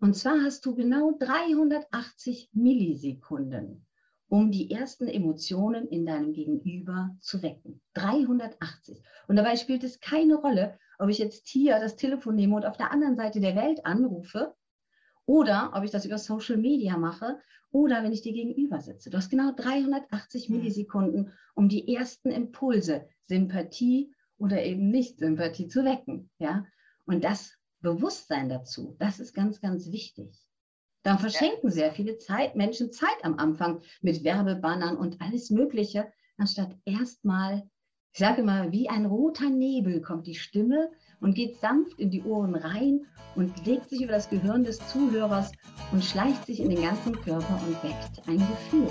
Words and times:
Und 0.00 0.14
zwar 0.14 0.40
hast 0.42 0.64
du 0.64 0.74
genau 0.74 1.12
380 1.18 2.50
Millisekunden, 2.52 3.86
um 4.28 4.52
die 4.52 4.70
ersten 4.70 5.08
Emotionen 5.08 5.88
in 5.88 6.06
deinem 6.06 6.32
Gegenüber 6.32 7.16
zu 7.20 7.42
wecken. 7.42 7.80
380. 7.94 9.02
Und 9.26 9.36
dabei 9.36 9.56
spielt 9.56 9.82
es 9.82 10.00
keine 10.00 10.36
Rolle, 10.36 10.78
ob 10.98 11.08
ich 11.08 11.18
jetzt 11.18 11.48
hier 11.48 11.80
das 11.80 11.96
Telefon 11.96 12.36
nehme 12.36 12.54
und 12.54 12.64
auf 12.64 12.76
der 12.76 12.92
anderen 12.92 13.16
Seite 13.16 13.40
der 13.40 13.56
Welt 13.56 13.84
anrufe 13.86 14.54
oder 15.26 15.72
ob 15.74 15.84
ich 15.84 15.90
das 15.90 16.06
über 16.06 16.18
Social 16.18 16.56
Media 16.56 16.96
mache 16.96 17.38
oder 17.70 18.02
wenn 18.02 18.12
ich 18.12 18.22
dir 18.22 18.32
gegenüber 18.32 18.80
sitze. 18.80 19.10
Du 19.10 19.16
hast 19.16 19.30
genau 19.30 19.52
380 19.52 20.48
mhm. 20.48 20.56
Millisekunden, 20.56 21.32
um 21.54 21.68
die 21.68 21.92
ersten 21.94 22.30
Impulse, 22.30 23.06
Sympathie 23.26 24.14
oder 24.38 24.62
eben 24.62 24.90
nicht 24.90 25.18
Sympathie 25.18 25.68
zu 25.68 25.84
wecken. 25.84 26.30
Ja? 26.38 26.64
Und 27.04 27.24
das 27.24 27.57
Bewusstsein 27.80 28.48
dazu, 28.48 28.96
das 28.98 29.20
ist 29.20 29.34
ganz, 29.34 29.60
ganz 29.60 29.90
wichtig. 29.90 30.48
Dann 31.02 31.18
verschenken 31.18 31.70
sehr 31.70 31.92
viele 31.92 32.18
Zeit, 32.18 32.56
Menschen 32.56 32.92
Zeit 32.92 33.22
am 33.22 33.38
Anfang 33.38 33.80
mit 34.02 34.24
Werbebannern 34.24 34.96
und 34.96 35.20
alles 35.20 35.50
Mögliche, 35.50 36.12
anstatt 36.36 36.76
erstmal, 36.84 37.68
ich 38.12 38.18
sage 38.18 38.42
mal, 38.42 38.72
wie 38.72 38.88
ein 38.88 39.06
roter 39.06 39.48
Nebel 39.48 40.02
kommt 40.02 40.26
die 40.26 40.34
Stimme 40.34 40.90
und 41.20 41.34
geht 41.34 41.60
sanft 41.60 41.98
in 41.98 42.10
die 42.10 42.22
Ohren 42.22 42.54
rein 42.54 43.06
und 43.36 43.64
legt 43.64 43.88
sich 43.90 44.02
über 44.02 44.12
das 44.12 44.28
Gehirn 44.28 44.64
des 44.64 44.78
Zuhörers 44.88 45.52
und 45.92 46.04
schleicht 46.04 46.46
sich 46.46 46.60
in 46.60 46.70
den 46.70 46.82
ganzen 46.82 47.12
Körper 47.12 47.60
und 47.66 47.82
weckt 47.82 48.28
ein 48.28 48.38
Gefühl. 48.38 48.90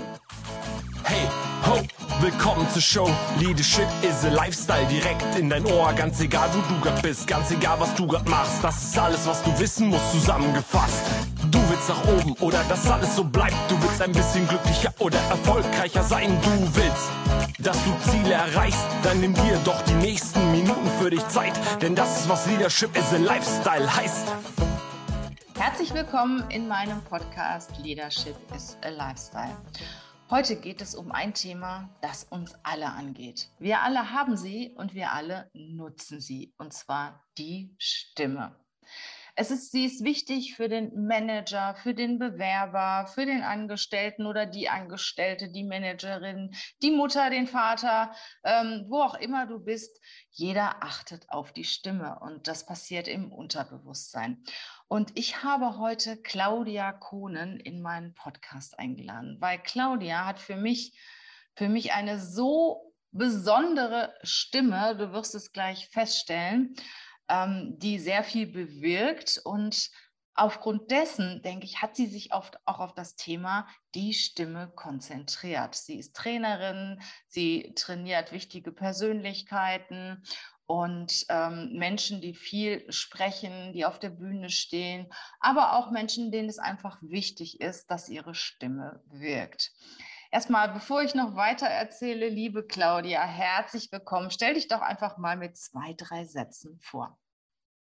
Hey, 1.04 1.28
ho, 1.66 2.07
willkommen 2.20 2.68
zur 2.70 2.82
Show. 2.82 3.10
Leadership 3.38 3.86
is 4.02 4.24
a 4.24 4.28
Lifestyle 4.28 4.86
direkt 4.86 5.36
in 5.38 5.48
dein 5.48 5.64
Ohr. 5.66 5.92
Ganz 5.92 6.20
egal, 6.20 6.48
wo 6.52 6.74
du 6.74 6.80
grad 6.80 7.00
bist, 7.02 7.26
ganz 7.26 7.50
egal, 7.50 7.78
was 7.78 7.94
du 7.94 8.06
grad 8.06 8.28
machst. 8.28 8.62
Das 8.62 8.82
ist 8.82 8.98
alles, 8.98 9.26
was 9.26 9.42
du 9.42 9.58
wissen 9.58 9.88
musst, 9.88 10.10
zusammengefasst. 10.12 11.02
Du 11.50 11.58
willst 11.68 11.88
nach 11.88 12.04
oben 12.04 12.32
oder 12.40 12.62
dass 12.64 12.90
alles 12.90 13.14
so 13.14 13.24
bleibt. 13.24 13.56
Du 13.68 13.80
willst 13.82 14.02
ein 14.02 14.12
bisschen 14.12 14.46
glücklicher 14.48 14.92
oder 14.98 15.18
erfolgreicher 15.30 16.02
sein. 16.02 16.38
Du 16.42 16.76
willst, 16.76 17.08
dass 17.58 17.76
du 17.84 18.10
Ziele 18.10 18.34
erreichst. 18.34 18.86
Dann 19.02 19.20
nimm 19.20 19.34
dir 19.34 19.58
doch 19.64 19.80
die 19.82 19.94
nächsten 19.94 20.50
Minuten 20.50 20.90
für 21.00 21.10
dich 21.10 21.26
Zeit. 21.28 21.52
Denn 21.80 21.94
das 21.94 22.20
ist, 22.20 22.28
was 22.28 22.46
Leadership 22.46 22.96
is 22.96 23.12
a 23.12 23.18
Lifestyle 23.18 23.96
heißt. 23.96 24.26
Herzlich 25.56 25.92
willkommen 25.94 26.44
in 26.50 26.68
meinem 26.68 27.00
Podcast 27.02 27.78
Leadership 27.78 28.36
is 28.54 28.76
a 28.82 28.90
Lifestyle. 28.90 29.56
Heute 30.30 30.56
geht 30.56 30.82
es 30.82 30.94
um 30.94 31.10
ein 31.10 31.32
Thema, 31.32 31.88
das 32.02 32.24
uns 32.24 32.54
alle 32.62 32.90
angeht. 32.90 33.48
Wir 33.58 33.80
alle 33.80 34.12
haben 34.12 34.36
sie 34.36 34.74
und 34.76 34.92
wir 34.92 35.12
alle 35.12 35.50
nutzen 35.54 36.20
sie, 36.20 36.52
und 36.58 36.74
zwar 36.74 37.24
die 37.38 37.74
Stimme. 37.78 38.54
Es 39.40 39.52
ist, 39.52 39.70
sie 39.70 39.84
ist 39.84 40.02
wichtig 40.02 40.56
für 40.56 40.68
den 40.68 41.06
Manager, 41.06 41.76
für 41.76 41.94
den 41.94 42.18
Bewerber, 42.18 43.06
für 43.06 43.24
den 43.24 43.44
Angestellten 43.44 44.26
oder 44.26 44.46
die 44.46 44.68
Angestellte, 44.68 45.48
die 45.48 45.62
Managerin, 45.62 46.56
die 46.82 46.90
Mutter, 46.90 47.30
den 47.30 47.46
Vater, 47.46 48.12
ähm, 48.42 48.86
wo 48.88 49.00
auch 49.00 49.14
immer 49.14 49.46
du 49.46 49.60
bist. 49.60 49.96
Jeder 50.32 50.82
achtet 50.82 51.30
auf 51.30 51.52
die 51.52 51.62
Stimme 51.62 52.18
und 52.18 52.48
das 52.48 52.66
passiert 52.66 53.06
im 53.06 53.30
Unterbewusstsein. 53.30 54.42
Und 54.88 55.12
ich 55.14 55.44
habe 55.44 55.78
heute 55.78 56.16
Claudia 56.16 56.90
Kohnen 56.90 57.60
in 57.60 57.80
meinen 57.80 58.14
Podcast 58.14 58.76
eingeladen, 58.76 59.36
weil 59.38 59.60
Claudia 59.62 60.26
hat 60.26 60.40
für 60.40 60.56
mich, 60.56 60.98
für 61.54 61.68
mich 61.68 61.92
eine 61.92 62.18
so 62.18 62.92
besondere 63.12 64.12
Stimme, 64.24 64.96
du 64.96 65.12
wirst 65.12 65.36
es 65.36 65.52
gleich 65.52 65.88
feststellen 65.90 66.74
ähm, 67.28 67.78
die 67.78 67.98
sehr 67.98 68.22
viel 68.24 68.46
bewirkt. 68.46 69.40
Und 69.44 69.90
aufgrund 70.34 70.90
dessen, 70.90 71.42
denke 71.42 71.66
ich, 71.66 71.82
hat 71.82 71.96
sie 71.96 72.06
sich 72.06 72.32
oft 72.32 72.58
auch 72.64 72.80
auf 72.80 72.94
das 72.94 73.16
Thema 73.16 73.66
die 73.94 74.14
Stimme 74.14 74.72
konzentriert. 74.74 75.74
Sie 75.74 75.98
ist 75.98 76.14
Trainerin, 76.14 77.00
sie 77.26 77.72
trainiert 77.74 78.32
wichtige 78.32 78.72
Persönlichkeiten 78.72 80.22
und 80.66 81.24
ähm, 81.30 81.72
Menschen, 81.72 82.20
die 82.20 82.34
viel 82.34 82.84
sprechen, 82.92 83.72
die 83.72 83.86
auf 83.86 83.98
der 83.98 84.10
Bühne 84.10 84.50
stehen, 84.50 85.06
aber 85.40 85.72
auch 85.72 85.90
Menschen, 85.90 86.30
denen 86.30 86.50
es 86.50 86.58
einfach 86.58 86.98
wichtig 87.00 87.60
ist, 87.62 87.90
dass 87.90 88.10
ihre 88.10 88.34
Stimme 88.34 89.02
wirkt. 89.06 89.72
Erstmal, 90.30 90.70
bevor 90.74 91.02
ich 91.02 91.14
noch 91.14 91.36
weiter 91.36 91.66
erzähle, 91.66 92.28
liebe 92.28 92.62
Claudia, 92.62 93.22
herzlich 93.22 93.90
willkommen. 93.90 94.30
Stell 94.30 94.54
dich 94.54 94.68
doch 94.68 94.82
einfach 94.82 95.16
mal 95.16 95.38
mit 95.38 95.56
zwei, 95.56 95.94
drei 95.94 96.24
Sätzen 96.24 96.78
vor. 96.80 97.18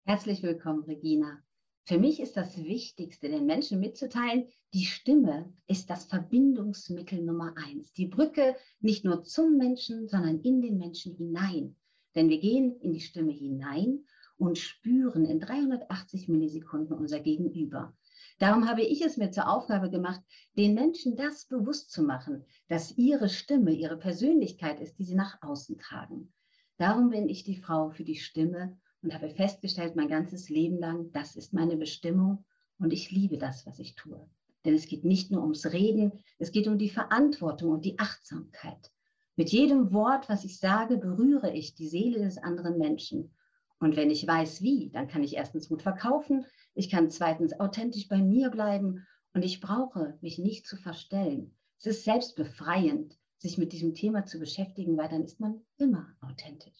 Herzlich 0.06 0.42
willkommen, 0.42 0.82
Regina. 0.82 1.41
Für 1.84 1.98
mich 1.98 2.19
ist 2.19 2.36
das 2.36 2.56
Wichtigste, 2.56 3.28
den 3.28 3.47
Menschen 3.47 3.78
mitzuteilen, 3.78 4.48
die 4.75 4.86
Stimme 4.86 5.52
ist 5.69 5.88
das 5.88 6.06
Verbindungsmittel 6.06 7.22
Nummer 7.22 7.54
eins. 7.56 7.92
Die 7.92 8.06
Brücke 8.06 8.56
nicht 8.81 9.04
nur 9.04 9.22
zum 9.22 9.56
Menschen, 9.56 10.08
sondern 10.08 10.41
in 10.41 10.60
den 10.62 10.78
Menschen 10.78 11.14
hinein. 11.14 11.76
Denn 12.16 12.28
wir 12.28 12.41
gehen 12.41 12.76
in 12.81 12.92
die 12.92 13.00
Stimme 13.00 13.32
hinein 13.32 14.04
und 14.36 14.58
spüren 14.58 15.26
in 15.26 15.38
380 15.38 16.26
Millisekunden 16.26 16.97
unser 16.97 17.20
Gegenüber. 17.20 17.97
Darum 18.38 18.69
habe 18.69 18.82
ich 18.82 19.03
es 19.03 19.16
mir 19.16 19.31
zur 19.31 19.48
Aufgabe 19.48 19.91
gemacht, 19.91 20.20
den 20.56 20.75
Menschen 20.75 21.16
das 21.16 21.47
bewusst 21.47 21.91
zu 21.91 22.03
machen, 22.03 22.44
dass 22.69 22.97
ihre 22.97 23.28
Stimme 23.28 23.72
ihre 23.72 23.97
Persönlichkeit 23.97 24.81
ist, 24.81 24.98
die 24.98 25.04
sie 25.04 25.15
nach 25.15 25.41
außen 25.43 25.78
tragen. 25.78 26.32
Darum 26.78 27.10
bin 27.10 27.28
ich 27.28 27.44
die 27.44 27.56
Frau 27.56 27.91
für 27.91 28.04
die 28.04 28.16
Stimme 28.16 28.78
und 29.03 29.15
habe 29.15 29.31
festgestellt, 29.31 29.97
mein 29.97 30.09
ganzes 30.09 30.48
Leben 30.48 30.78
lang, 30.78 31.12
das 31.12 31.37
ist 31.37 31.53
meine 31.53 31.76
Bestimmung 31.76 32.44
und 32.78 32.93
ich 32.93 33.10
liebe 33.10 33.38
das, 33.38 33.66
was 33.66 33.78
ich 33.78 33.94
tue. 33.94 34.28
Denn 34.64 34.75
es 34.75 34.87
geht 34.87 35.04
nicht 35.04 35.31
nur 35.31 35.43
ums 35.43 35.66
Reden, 35.66 36.12
es 36.38 36.53
geht 36.53 36.69
um 36.69 36.78
die 36.78 36.91
Verantwortung 36.91 37.70
und 37.70 37.84
die 37.84 37.99
Achtsamkeit. 37.99 38.91
Mit 39.37 39.50
jedem 39.50 39.93
Wort, 39.93 40.28
was 40.28 40.44
ich 40.44 40.59
sage, 40.59 40.99
berühre 40.99 41.53
ich 41.53 41.75
die 41.75 41.88
Seele 41.88 42.20
des 42.20 42.38
anderen 42.38 42.78
Menschen. 42.78 43.34
Und 43.78 43.97
wenn 43.97 44.10
ich 44.10 44.26
weiß, 44.26 44.62
wie, 44.62 44.91
dann 44.91 45.09
kann 45.09 45.25
ich 45.25 45.37
erstens 45.37 45.69
gut 45.69 45.82
verkaufen, 45.82 46.44
ich 46.74 46.90
kann 46.90 47.10
zweitens 47.10 47.58
authentisch 47.58 48.08
bei 48.08 48.18
mir 48.18 48.50
bleiben 48.50 49.06
und 49.34 49.44
ich 49.44 49.60
brauche 49.60 50.18
mich 50.20 50.38
nicht 50.38 50.66
zu 50.66 50.76
verstellen. 50.76 51.56
Es 51.78 51.86
ist 51.86 52.04
selbst 52.04 52.36
befreiend, 52.36 53.18
sich 53.38 53.58
mit 53.58 53.72
diesem 53.72 53.94
Thema 53.94 54.24
zu 54.24 54.38
beschäftigen, 54.38 54.96
weil 54.96 55.08
dann 55.08 55.24
ist 55.24 55.40
man 55.40 55.60
immer 55.76 56.14
authentisch. 56.20 56.78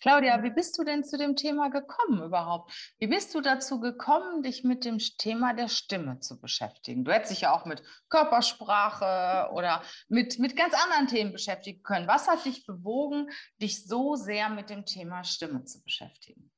Claudia, 0.00 0.42
wie 0.42 0.50
bist 0.50 0.78
du 0.78 0.84
denn 0.84 1.04
zu 1.04 1.18
dem 1.18 1.36
Thema 1.36 1.68
gekommen 1.68 2.22
überhaupt? 2.22 2.72
Wie 2.98 3.06
bist 3.06 3.34
du 3.34 3.40
dazu 3.40 3.80
gekommen, 3.80 4.42
dich 4.42 4.64
mit 4.64 4.84
dem 4.84 4.98
Thema 4.98 5.52
der 5.52 5.68
Stimme 5.68 6.20
zu 6.20 6.40
beschäftigen? 6.40 7.04
Du 7.04 7.12
hättest 7.12 7.32
dich 7.32 7.40
ja 7.42 7.52
auch 7.52 7.66
mit 7.66 7.82
Körpersprache 8.08 9.52
oder 9.52 9.82
mit, 10.08 10.38
mit 10.38 10.56
ganz 10.56 10.74
anderen 10.74 11.08
Themen 11.08 11.32
beschäftigen 11.32 11.82
können. 11.82 12.08
Was 12.08 12.28
hat 12.28 12.44
dich 12.44 12.66
bewogen, 12.66 13.30
dich 13.60 13.86
so 13.86 14.14
sehr 14.14 14.48
mit 14.48 14.70
dem 14.70 14.86
Thema 14.86 15.24
Stimme 15.24 15.64
zu 15.64 15.82
beschäftigen? 15.82 16.52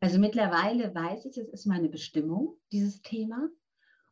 Also 0.00 0.18
mittlerweile 0.18 0.94
weiß 0.94 1.24
ich, 1.26 1.38
es 1.38 1.48
ist 1.48 1.66
meine 1.66 1.88
Bestimmung, 1.88 2.56
dieses 2.70 3.02
Thema. 3.02 3.48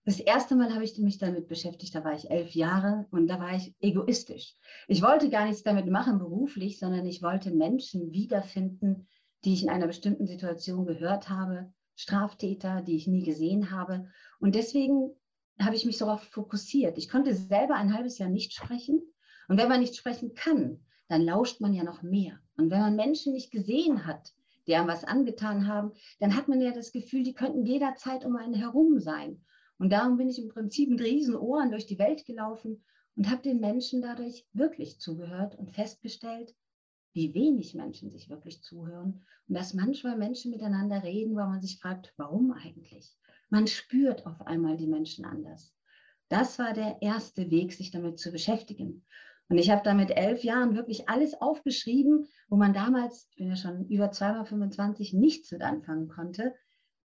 Das 0.04 0.20
erste 0.20 0.54
Mal 0.56 0.72
habe 0.72 0.84
ich 0.84 0.98
mich 0.98 1.19
damit 1.19 1.48
beschäftigt, 1.48 1.94
da 1.94 2.04
war 2.04 2.14
ich 2.14 2.30
elf 2.30 2.54
Jahre 2.54 3.06
und 3.10 3.26
da 3.26 3.41
war 3.41 3.54
ich 3.54 3.74
egoistisch. 3.80 4.54
Ich 4.88 5.02
wollte 5.02 5.30
gar 5.30 5.47
nichts 5.47 5.62
damit 5.62 5.86
machen 5.86 6.19
beruflich, 6.19 6.78
sondern 6.78 7.06
ich 7.06 7.22
wollte 7.22 7.50
Menschen 7.50 8.12
wiederfinden, 8.12 9.08
die 9.44 9.52
ich 9.52 9.62
in 9.62 9.69
einer 9.69 9.86
bestimmten 9.86 10.26
Situation 10.26 10.86
gehört 10.86 11.28
habe, 11.28 11.72
Straftäter, 11.97 12.82
die 12.82 12.97
ich 12.97 13.06
nie 13.06 13.24
gesehen 13.24 13.70
habe. 13.70 14.08
Und 14.38 14.54
deswegen 14.54 15.10
habe 15.58 15.76
ich 15.76 15.86
mich 15.86 15.98
darauf 15.98 16.22
fokussiert. 16.22 16.98
Ich 16.98 17.08
konnte 17.08 17.34
selber 17.34 17.74
ein 17.74 17.94
halbes 17.94 18.18
Jahr 18.18 18.28
nicht 18.28 18.53
sprechen. 18.53 19.03
Und 19.48 19.58
wenn 19.58 19.68
man 19.68 19.80
nicht 19.80 19.97
sprechen 19.97 20.34
kann, 20.34 20.84
dann 21.08 21.22
lauscht 21.22 21.60
man 21.60 21.72
ja 21.72 21.84
noch 21.84 22.03
mehr. 22.03 22.38
Und 22.56 22.70
wenn 22.70 22.80
man 22.80 22.97
Menschen 22.97 23.32
nicht 23.32 23.50
gesehen 23.50 24.06
hat, 24.06 24.35
die 24.66 24.75
einem 24.75 24.88
was 24.88 25.04
angetan 25.04 25.66
haben, 25.66 25.93
dann 26.21 26.37
hat 26.37 26.49
man 26.49 26.60
ja 26.60 26.72
das 26.72 26.93
Gefühl, 26.93 27.22
die 27.22 27.34
könnten 27.34 27.65
jederzeit 27.65 28.25
um 28.25 28.37
einen 28.37 28.54
herum 28.54 28.99
sein. 28.99 29.44
Und 29.78 29.91
darum 29.91 30.16
bin 30.16 30.28
ich 30.28 30.39
im 30.39 30.48
Prinzip 30.48 30.89
mit 30.89 31.01
riesen 31.01 31.36
Ohren 31.36 31.71
durch 31.71 31.86
die 31.86 31.98
Welt 31.98 32.24
gelaufen 32.24 32.84
und 33.15 33.30
habe 33.30 33.42
den 33.42 33.60
Menschen 33.60 34.03
dadurch 34.03 34.47
wirklich 34.53 34.98
zugehört 34.98 35.57
und 35.57 35.72
festgestellt, 35.72 36.54
wie 37.13 37.33
wenig 37.34 37.74
Menschen 37.74 38.10
sich 38.10 38.28
wirklich 38.28 38.63
zuhören 38.63 39.24
und 39.48 39.54
dass 39.54 39.74
manchmal 39.74 40.18
Menschen 40.18 40.51
miteinander 40.51 41.03
reden, 41.03 41.34
weil 41.34 41.47
man 41.47 41.63
sich 41.63 41.78
fragt, 41.78 42.13
warum 42.16 42.53
eigentlich? 42.53 43.16
Man 43.48 43.66
spürt 43.66 44.27
auf 44.27 44.42
einmal 44.42 44.77
die 44.77 44.86
Menschen 44.86 45.24
anders. 45.24 45.74
Das 46.28 46.59
war 46.59 46.74
der 46.74 46.98
erste 47.01 47.51
Weg, 47.51 47.72
sich 47.72 47.91
damit 47.91 48.18
zu 48.18 48.33
beschäftigen. 48.33 49.04
Und 49.48 49.59
ich 49.59 49.71
habe 49.71 49.83
da 49.84 49.95
mit 49.95 50.10
elf 50.10 50.43
Jahren 50.43 50.75
wirklich 50.75 51.09
alles 51.09 51.41
aufgeschrieben, 51.41 52.27
wo 52.48 52.57
man 52.57 52.72
damals, 52.72 53.28
ich 53.31 53.37
bin 53.37 53.48
ja 53.48 53.57
schon 53.57 53.87
über 53.89 54.10
zweimal 54.10 54.45
25, 54.45 55.13
nichts 55.13 55.53
mit 55.53 55.63
anfangen 55.63 56.09
konnte. 56.09 56.54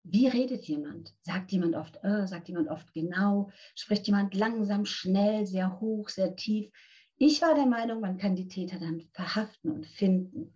Wie 0.02 0.28
redet 0.28 0.64
jemand? 0.66 1.14
Sagt 1.22 1.50
jemand 1.50 1.74
oft, 1.74 1.98
äh, 2.04 2.26
sagt 2.26 2.48
jemand 2.48 2.68
oft 2.68 2.92
genau? 2.92 3.50
Spricht 3.74 4.06
jemand 4.06 4.34
langsam, 4.34 4.84
schnell, 4.84 5.46
sehr 5.46 5.80
hoch, 5.80 6.10
sehr 6.10 6.36
tief? 6.36 6.70
Ich 7.16 7.40
war 7.40 7.54
der 7.54 7.66
Meinung, 7.66 8.00
man 8.00 8.18
kann 8.18 8.36
die 8.36 8.48
Täter 8.48 8.78
dann 8.78 9.00
verhaften 9.12 9.70
und 9.70 9.86
finden. 9.86 10.54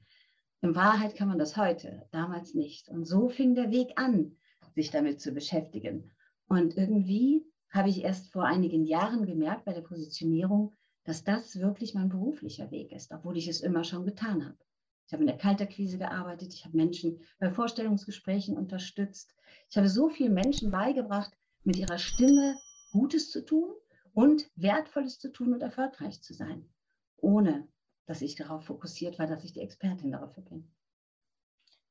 In 0.61 0.75
Wahrheit 0.75 1.17
kann 1.17 1.29
man 1.29 1.39
das 1.39 1.57
heute, 1.57 2.07
damals 2.13 2.55
nicht. 2.55 2.91
Und 2.91 3.07
so 3.07 3.31
fing 3.31 3.55
der 3.55 3.71
Weg 3.71 3.93
an, 3.97 4.37
sich 4.75 4.91
damit 4.91 5.21
zu 5.23 5.33
beschäftigen. 5.33 6.13
Und 6.49 6.77
irgendwie 6.77 7.47
habe 7.71 7.89
ich 7.89 8.05
erst 8.05 8.31
vor 8.31 8.45
einigen 8.45 8.85
Jahren 8.85 9.25
gemerkt 9.25 9.65
bei 9.65 9.73
der 9.73 9.81
Positionierung, 9.81 10.77
dass 11.05 11.25
das 11.25 11.59
wirklich 11.59 11.95
mein 11.95 12.09
beruflicher 12.09 12.71
Weg 12.71 12.93
ist, 12.93 13.13
obwohl 13.13 13.37
ich 13.37 13.49
es 13.49 13.61
immer 13.61 13.85
schon 13.85 14.05
getan 14.05 14.45
habe. 14.45 14.59
Ich 15.07 15.13
habe 15.13 15.23
in 15.23 15.29
der 15.29 15.39
Kalterquise 15.39 15.99
gearbeitet, 15.99 16.55
ich 16.55 16.65
habe 16.65 16.77
Menschen 16.77 17.21
bei 17.39 17.51
Vorstellungsgesprächen 17.51 18.57
unterstützt. 18.57 19.35
Ich 19.69 19.77
habe 19.77 19.89
so 19.89 20.09
vielen 20.09 20.35
Menschen 20.35 20.71
beigebracht, 20.71 21.33
mit 21.65 21.77
ihrer 21.77 21.99
Stimme 21.99 22.57
Gutes 22.93 23.31
zu 23.31 23.45
tun 23.45 23.73
und 24.13 24.49
Wertvolles 24.57 25.19
zu 25.19 25.33
tun 25.33 25.53
und 25.53 25.63
erfolgreich 25.63 26.23
zu 26.23 26.35
sein, 26.35 26.69
ohne 27.17 27.69
dass 28.07 28.23
ich 28.23 28.35
darauf 28.35 28.65
fokussiert 28.65 29.19
war, 29.19 29.27
dass 29.27 29.45
ich 29.45 29.53
die 29.53 29.61
Expertin 29.61 30.13
dafür 30.13 30.43
bin. 30.45 30.71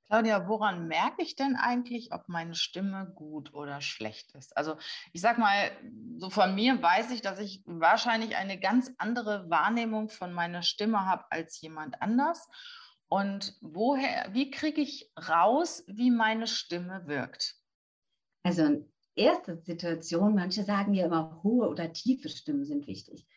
Claudia, 0.10 0.48
woran 0.48 0.88
merke 0.88 1.22
ich 1.22 1.36
denn 1.36 1.56
eigentlich, 1.56 2.12
ob 2.12 2.30
meine 2.30 2.56
Stimme 2.56 3.12
gut 3.14 3.54
oder 3.54 3.80
schlecht 3.80 4.32
ist? 4.34 4.58
Also 4.58 4.76
ich 5.14 5.22
sage 5.22 5.40
mal, 5.40 5.70
so 6.18 6.32
von 6.32 6.56
mir 6.56 6.82
weiß 6.82 7.12
ich, 7.12 7.22
dass 7.22 7.40
ich 7.40 7.62
wahrscheinlich 7.68 8.36
eine 8.36 8.60
ganz 8.60 8.92
andere 8.98 9.52
Wahrnehmung 9.52 10.10
von 10.10 10.34
meiner 10.34 10.64
Stimme 10.64 11.06
habe 11.06 11.26
als 11.30 11.62
jemand 11.62 12.02
anders. 12.02 12.50
Und 13.08 13.56
woher, 13.62 14.34
wie 14.34 14.50
kriege 14.50 14.82
ich 14.82 15.12
raus, 15.16 15.84
wie 15.86 16.10
meine 16.10 16.48
Stimme 16.48 17.06
wirkt? 17.06 17.56
Also 18.42 18.84
erste 19.14 19.58
Situation, 19.58 20.34
manche 20.34 20.64
sagen 20.64 20.96
ja 20.96 21.06
immer, 21.06 21.40
hohe 21.44 21.70
oder 21.70 21.94
tiefe 21.94 22.30
Stimmen 22.30 22.66
sind 22.66 22.88
wichtig. 22.88 23.28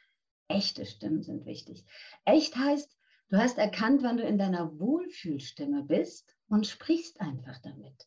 Echte 0.48 0.86
Stimmen 0.86 1.22
sind 1.22 1.44
wichtig. 1.44 1.84
Echt 2.24 2.56
heißt, 2.56 2.96
du 3.28 3.36
hast 3.36 3.58
erkannt, 3.58 4.02
wann 4.02 4.16
du 4.16 4.22
in 4.22 4.38
deiner 4.38 4.78
Wohlfühlstimme 4.78 5.82
bist 5.82 6.34
und 6.52 6.66
sprichst 6.66 7.18
einfach 7.22 7.58
damit. 7.62 8.06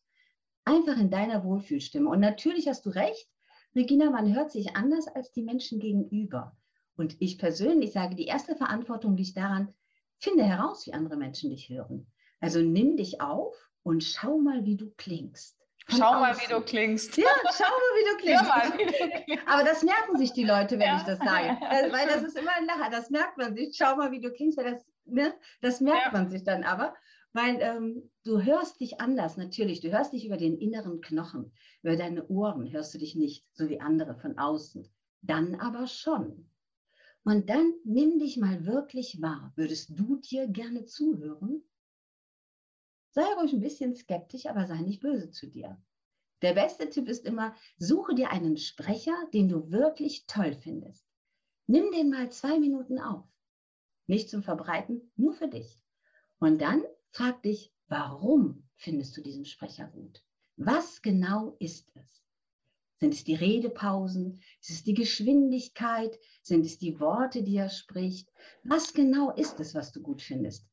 Einfach 0.65 0.97
in 0.97 1.09
deiner 1.09 1.44
Wohlfühlstimme. 1.44 2.07
Und 2.07 2.19
natürlich 2.19 2.68
hast 2.68 2.86
du 2.86 2.92
recht, 2.92 3.27
Regina, 3.75 4.12
man 4.12 4.36
hört 4.36 4.51
sich 4.51 4.75
anders 4.75 5.07
als 5.07 5.31
die 5.31 5.42
Menschen 5.42 5.80
gegenüber. 5.80 6.56
Und 6.95 7.19
ich 7.19 7.39
persönlich 7.39 7.92
sage, 7.92 8.13
die 8.13 8.27
erste 8.27 8.56
Verantwortung 8.56 9.18
liegt 9.18 9.36
daran, 9.36 9.74
finde 10.19 10.44
heraus, 10.44 10.86
wie 10.86 10.94
andere 10.94 11.18
Menschen 11.18 11.50
dich 11.50 11.69
hören. 11.69 12.06
Also 12.39 12.62
nimm 12.62 12.97
dich 12.97 13.19
auf 13.19 13.56
und 13.81 14.03
schau 14.03 14.38
mal, 14.38 14.63
wie 14.63 14.77
du 14.77 14.91
klingst. 14.91 15.57
Schau 15.88 16.13
mal, 16.13 16.36
wie 16.38 16.48
du 16.48 16.62
klingst. 16.62 17.18
Ja, 17.18 17.25
schau 17.51 17.63
mal, 17.63 17.95
wie 17.95 18.12
du 18.12 18.18
klingst. 18.21 18.44
Mal, 18.44 18.77
wie 18.77 18.86
du 18.86 19.24
klingst. 19.24 19.48
Aber 19.48 19.63
das 19.63 19.81
merken 19.81 20.18
sich 20.18 20.33
die 20.33 20.44
Leute, 20.44 20.77
wenn 20.77 20.88
ja. 20.88 20.98
ich 20.98 21.03
das 21.03 21.18
sage. 21.18 21.57
Weil 21.91 22.07
das 22.07 22.21
ist 22.21 22.38
immer 22.38 22.51
ein 22.56 22.65
Lacher, 22.65 22.91
das 22.91 23.09
merkt 23.09 23.38
man 23.38 23.56
sich. 23.56 23.75
Schau 23.75 23.95
mal, 23.95 24.12
wie 24.12 24.21
du 24.21 24.31
klingst, 24.31 24.57
weil 24.59 24.71
das, 24.71 24.86
ne, 25.06 25.33
das 25.62 25.81
merkt 25.81 26.06
ja. 26.06 26.12
man 26.12 26.30
sich 26.30 26.44
dann 26.44 26.63
aber. 26.63 26.94
Weil 27.35 27.57
ähm, 27.59 28.09
du 28.23 28.41
hörst 28.41 28.79
dich 28.79 29.01
anders, 29.01 29.35
natürlich. 29.35 29.81
Du 29.81 29.91
hörst 29.91 30.13
dich 30.13 30.25
über 30.25 30.37
den 30.37 30.57
inneren 30.57 31.01
Knochen, 31.01 31.51
über 31.83 31.97
deine 31.97 32.25
Ohren 32.29 32.71
hörst 32.71 32.93
du 32.93 32.97
dich 32.97 33.13
nicht, 33.13 33.45
so 33.51 33.67
wie 33.67 33.81
andere 33.81 34.15
von 34.15 34.37
außen. 34.37 34.87
Dann 35.21 35.55
aber 35.55 35.85
schon. 35.87 36.49
Und 37.25 37.49
dann 37.49 37.73
nimm 37.83 38.19
dich 38.19 38.37
mal 38.37 38.65
wirklich 38.65 39.21
wahr. 39.21 39.51
Würdest 39.57 39.99
du 39.99 40.15
dir 40.15 40.47
gerne 40.47 40.85
zuhören? 40.85 41.61
Sei 43.09 43.25
ruhig 43.38 43.51
ein 43.51 43.59
bisschen 43.59 43.97
skeptisch, 43.97 44.45
aber 44.45 44.65
sei 44.65 44.79
nicht 44.79 45.01
böse 45.01 45.29
zu 45.29 45.47
dir. 45.47 45.77
Der 46.41 46.53
beste 46.53 46.89
Tipp 46.89 47.09
ist 47.09 47.25
immer, 47.25 47.53
suche 47.77 48.15
dir 48.15 48.31
einen 48.31 48.55
Sprecher, 48.55 49.15
den 49.33 49.49
du 49.49 49.71
wirklich 49.71 50.25
toll 50.25 50.53
findest. 50.53 51.05
Nimm 51.67 51.91
den 51.91 52.09
mal 52.11 52.31
zwei 52.31 52.59
Minuten 52.59 52.97
auf. 52.97 53.25
Nicht 54.07 54.29
zum 54.29 54.41
Verbreiten, 54.41 55.11
nur 55.17 55.33
für 55.33 55.49
dich. 55.49 55.83
Und 56.39 56.61
dann 56.61 56.81
Frag 57.15 57.44
dich, 57.44 57.71
warum 57.88 58.67
findest 58.75 59.15
du 59.15 59.21
diesen 59.21 59.45
Sprecher 59.45 59.88
gut? 59.88 60.21
Was 60.57 61.01
genau 61.01 61.56
ist 61.59 61.89
es? 61.95 62.21
Sind 63.00 63.13
es 63.13 63.23
die 63.23 63.35
Redepausen? 63.35 64.41
Ist 64.59 64.69
es 64.69 64.83
die 64.83 64.95
Geschwindigkeit? 64.95 66.19
Sind 66.41 66.65
es 66.65 66.77
die 66.77 67.00
Worte, 67.00 67.41
die 67.44 67.56
er 67.56 67.69
spricht? 67.69 68.29
Was 68.65 68.94
genau 68.94 69.31
ist 69.31 69.62
es, 69.62 69.73
was 69.73 69.94
du 69.94 70.01
gut 70.01 70.21
findest? 70.21 70.67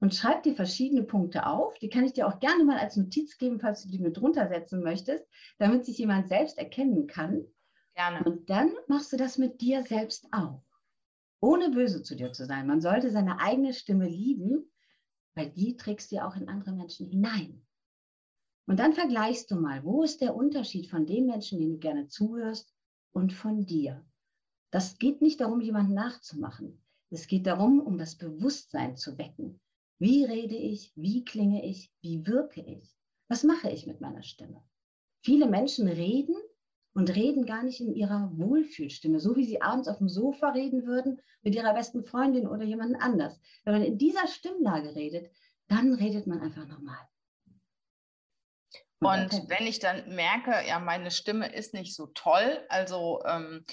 Und 0.00 0.16
schreib 0.16 0.42
dir 0.42 0.56
verschiedene 0.56 1.04
Punkte 1.04 1.46
auf. 1.46 1.78
Die 1.78 1.90
kann 1.90 2.04
ich 2.04 2.14
dir 2.14 2.26
auch 2.26 2.40
gerne 2.40 2.64
mal 2.64 2.78
als 2.78 2.96
Notiz 2.96 3.38
geben, 3.38 3.60
falls 3.60 3.84
du 3.84 3.88
die 3.88 4.00
mit 4.00 4.16
drunter 4.16 4.48
setzen 4.48 4.82
möchtest, 4.82 5.24
damit 5.58 5.84
sich 5.84 5.98
jemand 5.98 6.26
selbst 6.26 6.58
erkennen 6.58 7.06
kann. 7.06 7.46
Gerne. 7.94 8.24
Und 8.24 8.50
dann 8.50 8.72
machst 8.88 9.12
du 9.12 9.16
das 9.16 9.38
mit 9.38 9.60
dir 9.60 9.84
selbst 9.84 10.26
auch. 10.32 10.64
Ohne 11.38 11.70
böse 11.70 12.02
zu 12.02 12.16
dir 12.16 12.32
zu 12.32 12.46
sein. 12.46 12.66
Man 12.66 12.80
sollte 12.80 13.12
seine 13.12 13.38
eigene 13.38 13.72
Stimme 13.72 14.08
lieben 14.08 14.72
weil 15.34 15.50
die 15.50 15.76
trägst 15.76 16.12
du 16.12 16.24
auch 16.24 16.36
in 16.36 16.48
andere 16.48 16.72
Menschen 16.72 17.06
hinein. 17.06 17.64
Und 18.66 18.78
dann 18.78 18.94
vergleichst 18.94 19.50
du 19.50 19.56
mal, 19.56 19.84
wo 19.84 20.02
ist 20.02 20.20
der 20.20 20.34
Unterschied 20.34 20.88
von 20.88 21.06
dem 21.06 21.26
Menschen, 21.26 21.58
den 21.58 21.72
du 21.72 21.78
gerne 21.78 22.08
zuhörst, 22.08 22.74
und 23.14 23.32
von 23.32 23.64
dir. 23.64 24.04
Das 24.70 24.98
geht 24.98 25.22
nicht 25.22 25.40
darum, 25.40 25.60
jemanden 25.60 25.94
nachzumachen. 25.94 26.82
Es 27.10 27.28
geht 27.28 27.46
darum, 27.46 27.80
um 27.80 27.96
das 27.96 28.16
Bewusstsein 28.16 28.96
zu 28.96 29.16
wecken. 29.18 29.60
Wie 30.00 30.24
rede 30.24 30.56
ich? 30.56 30.92
Wie 30.96 31.24
klinge 31.24 31.64
ich? 31.64 31.92
Wie 32.02 32.26
wirke 32.26 32.60
ich? 32.60 32.92
Was 33.28 33.44
mache 33.44 33.70
ich 33.70 33.86
mit 33.86 34.00
meiner 34.00 34.22
Stimme? 34.22 34.62
Viele 35.22 35.46
Menschen 35.46 35.86
reden 35.86 36.34
und 36.94 37.14
reden 37.14 37.44
gar 37.44 37.62
nicht 37.62 37.80
in 37.80 37.92
ihrer 37.92 38.30
Wohlfühlstimme, 38.34 39.20
so 39.20 39.36
wie 39.36 39.44
sie 39.44 39.60
abends 39.60 39.88
auf 39.88 39.98
dem 39.98 40.08
Sofa 40.08 40.50
reden 40.50 40.86
würden 40.86 41.20
mit 41.42 41.54
ihrer 41.54 41.74
besten 41.74 42.04
Freundin 42.04 42.46
oder 42.46 42.64
jemand 42.64 43.00
anders. 43.02 43.38
Wenn 43.64 43.74
man 43.74 43.82
in 43.82 43.98
dieser 43.98 44.26
Stimmlage 44.28 44.94
redet, 44.94 45.30
dann 45.68 45.92
redet 45.92 46.26
man 46.26 46.40
einfach 46.40 46.66
normal. 46.66 46.98
Und, 49.00 49.34
und 49.34 49.50
wenn 49.50 49.66
ich 49.66 49.80
dann 49.80 50.14
merke, 50.14 50.54
ja, 50.66 50.78
meine 50.78 51.10
Stimme 51.10 51.52
ist 51.52 51.74
nicht 51.74 51.94
so 51.94 52.06
toll, 52.06 52.64
also 52.68 53.22
ähm, 53.26 53.66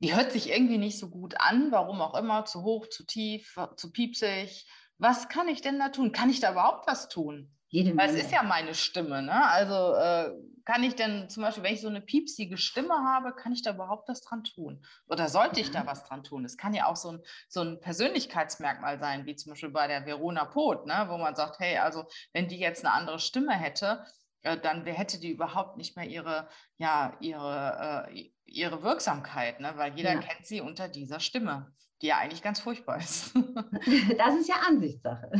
die 0.00 0.14
hört 0.14 0.32
sich 0.32 0.50
irgendwie 0.50 0.76
nicht 0.76 0.98
so 0.98 1.08
gut 1.08 1.34
an, 1.38 1.72
warum 1.72 2.02
auch 2.02 2.18
immer, 2.18 2.44
zu 2.44 2.62
hoch, 2.62 2.88
zu 2.88 3.06
tief, 3.06 3.56
zu 3.76 3.90
piepsig. 3.92 4.68
Was 4.98 5.28
kann 5.28 5.48
ich 5.48 5.62
denn 5.62 5.78
da 5.78 5.88
tun? 5.88 6.12
Kann 6.12 6.30
ich 6.30 6.40
da 6.40 6.52
überhaupt 6.52 6.86
was 6.86 7.08
tun? 7.08 7.50
Jede 7.68 7.96
Weil 7.96 8.10
es 8.10 8.16
ist 8.16 8.32
ja 8.32 8.42
meine 8.42 8.74
Stimme, 8.74 9.22
ne? 9.22 9.46
Also 9.46 9.94
äh, 9.94 10.32
kann 10.66 10.82
ich 10.82 10.96
denn 10.96 11.30
zum 11.30 11.44
Beispiel, 11.44 11.62
wenn 11.62 11.74
ich 11.74 11.80
so 11.80 11.88
eine 11.88 12.00
piepsige 12.00 12.58
Stimme 12.58 12.94
habe, 12.94 13.32
kann 13.32 13.52
ich 13.52 13.62
da 13.62 13.72
überhaupt 13.72 14.08
was 14.08 14.20
dran 14.20 14.42
tun? 14.42 14.84
Oder 15.06 15.28
sollte 15.28 15.60
ich 15.60 15.70
da 15.70 15.86
was 15.86 16.04
dran 16.04 16.24
tun? 16.24 16.44
Es 16.44 16.58
kann 16.58 16.74
ja 16.74 16.86
auch 16.86 16.96
so 16.96 17.12
ein, 17.12 17.22
so 17.48 17.60
ein 17.60 17.80
Persönlichkeitsmerkmal 17.80 18.98
sein, 18.98 19.26
wie 19.26 19.36
zum 19.36 19.50
Beispiel 19.50 19.70
bei 19.70 19.86
der 19.86 20.04
Verona 20.04 20.44
Poth, 20.44 20.84
ne? 20.84 21.06
wo 21.08 21.18
man 21.18 21.36
sagt, 21.36 21.60
hey, 21.60 21.78
also 21.78 22.04
wenn 22.32 22.48
die 22.48 22.58
jetzt 22.58 22.84
eine 22.84 22.92
andere 22.92 23.20
Stimme 23.20 23.54
hätte, 23.54 24.04
äh, 24.42 24.58
dann 24.58 24.84
hätte 24.84 25.20
die 25.20 25.30
überhaupt 25.30 25.76
nicht 25.76 25.96
mehr 25.96 26.06
ihre, 26.06 26.48
ja, 26.78 27.16
ihre, 27.20 28.08
äh, 28.10 28.30
ihre 28.44 28.82
Wirksamkeit, 28.82 29.60
ne? 29.60 29.72
weil 29.76 29.94
jeder 29.94 30.14
ja. 30.14 30.20
kennt 30.20 30.46
sie 30.46 30.60
unter 30.60 30.88
dieser 30.88 31.20
Stimme, 31.20 31.72
die 32.02 32.08
ja 32.08 32.18
eigentlich 32.18 32.42
ganz 32.42 32.58
furchtbar 32.58 32.98
ist. 32.98 33.32
das 34.18 34.34
ist 34.34 34.48
ja 34.48 34.56
Ansichtssache. 34.66 35.30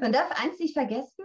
Man 0.00 0.12
darf 0.12 0.30
eins 0.42 0.58
nicht 0.58 0.74
vergessen, 0.74 1.24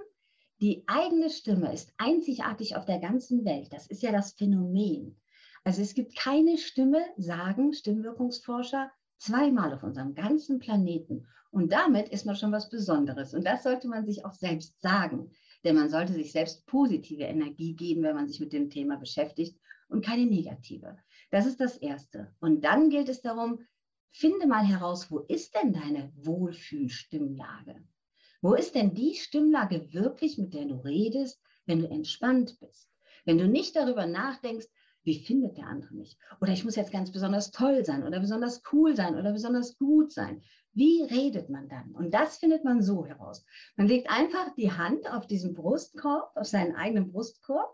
die 0.63 0.82
eigene 0.88 1.29
Stimme 1.29 1.74
ist 1.74 1.91
einzigartig 1.98 2.77
auf 2.77 2.86
der 2.86 3.00
ganzen 3.00 3.43
Welt. 3.43 3.74
Das 3.74 3.86
ist 3.88 4.01
ja 4.01 4.13
das 4.13 4.32
Phänomen. 4.32 5.20
Also 5.65 5.82
es 5.82 5.93
gibt 5.93 6.15
keine 6.15 6.58
Stimme, 6.58 7.03
sagen 7.17 7.74
Stimmwirkungsforscher, 7.74 8.89
zweimal 9.17 9.74
auf 9.74 9.84
unserem 9.84 10.15
ganzen 10.15 10.60
Planeten. 10.60 11.27
Und 11.51 11.74
damit 11.74 12.08
ist 12.08 12.25
man 12.25 12.38
schon 12.38 12.53
was 12.53 12.70
Besonderes. 12.70 13.34
Und 13.34 13.46
das 13.46 13.63
sollte 13.63 13.89
man 13.89 14.05
sich 14.05 14.24
auch 14.24 14.32
selbst 14.32 14.79
sagen. 14.79 15.32
Denn 15.65 15.75
man 15.75 15.89
sollte 15.89 16.13
sich 16.13 16.32
selbst 16.32 16.65
positive 16.65 17.24
Energie 17.24 17.75
geben, 17.75 18.03
wenn 18.03 18.15
man 18.15 18.29
sich 18.29 18.39
mit 18.39 18.53
dem 18.53 18.70
Thema 18.70 18.96
beschäftigt 18.96 19.60
und 19.89 20.05
keine 20.05 20.25
negative. 20.25 20.98
Das 21.29 21.46
ist 21.46 21.60
das 21.60 21.75
Erste. 21.75 22.34
Und 22.39 22.63
dann 22.63 22.89
gilt 22.89 23.10
es 23.10 23.22
darum, 23.22 23.60
finde 24.12 24.48
mal 24.48 24.65
heraus, 24.65 25.12
wo 25.12 25.20
ist 25.20 25.55
denn 25.55 25.74
deine 25.74 26.13
Wohlfühlstimmlage? 26.15 27.84
Wo 28.43 28.55
ist 28.55 28.75
denn 28.75 28.93
die 28.93 29.15
Stimmlage 29.15 29.93
wirklich, 29.93 30.38
mit 30.38 30.53
der 30.53 30.65
du 30.65 30.75
redest, 30.75 31.41
wenn 31.65 31.79
du 31.79 31.88
entspannt 31.88 32.59
bist? 32.59 32.89
Wenn 33.23 33.38
du 33.38 33.47
nicht 33.47 33.73
darüber 33.73 34.05
nachdenkst, 34.05 34.67
wie 35.03 35.23
findet 35.23 35.55
der 35.55 35.67
andere 35.67 35.93
mich? 35.93 36.17
Oder 36.41 36.51
ich 36.51 36.65
muss 36.65 36.75
jetzt 36.75 36.91
ganz 36.91 37.09
besonders 37.09 37.51
toll 37.51 37.85
sein 37.85 38.03
oder 38.03 38.19
besonders 38.19 38.62
cool 38.73 38.97
sein 38.97 39.15
oder 39.15 39.31
besonders 39.31 39.77
gut 39.77 40.12
sein. 40.12 40.41
Wie 40.73 41.03
redet 41.03 41.50
man 41.50 41.69
dann? 41.69 41.91
Und 41.91 42.13
das 42.13 42.35
findet 42.38 42.65
man 42.65 42.81
so 42.81 43.05
heraus. 43.05 43.45
Man 43.77 43.88
legt 43.88 44.09
einfach 44.09 44.53
die 44.55 44.73
Hand 44.73 45.09
auf 45.09 45.25
diesen 45.25 45.53
Brustkorb, 45.53 46.35
auf 46.35 46.45
seinen 46.45 46.75
eigenen 46.75 47.13
Brustkorb 47.13 47.73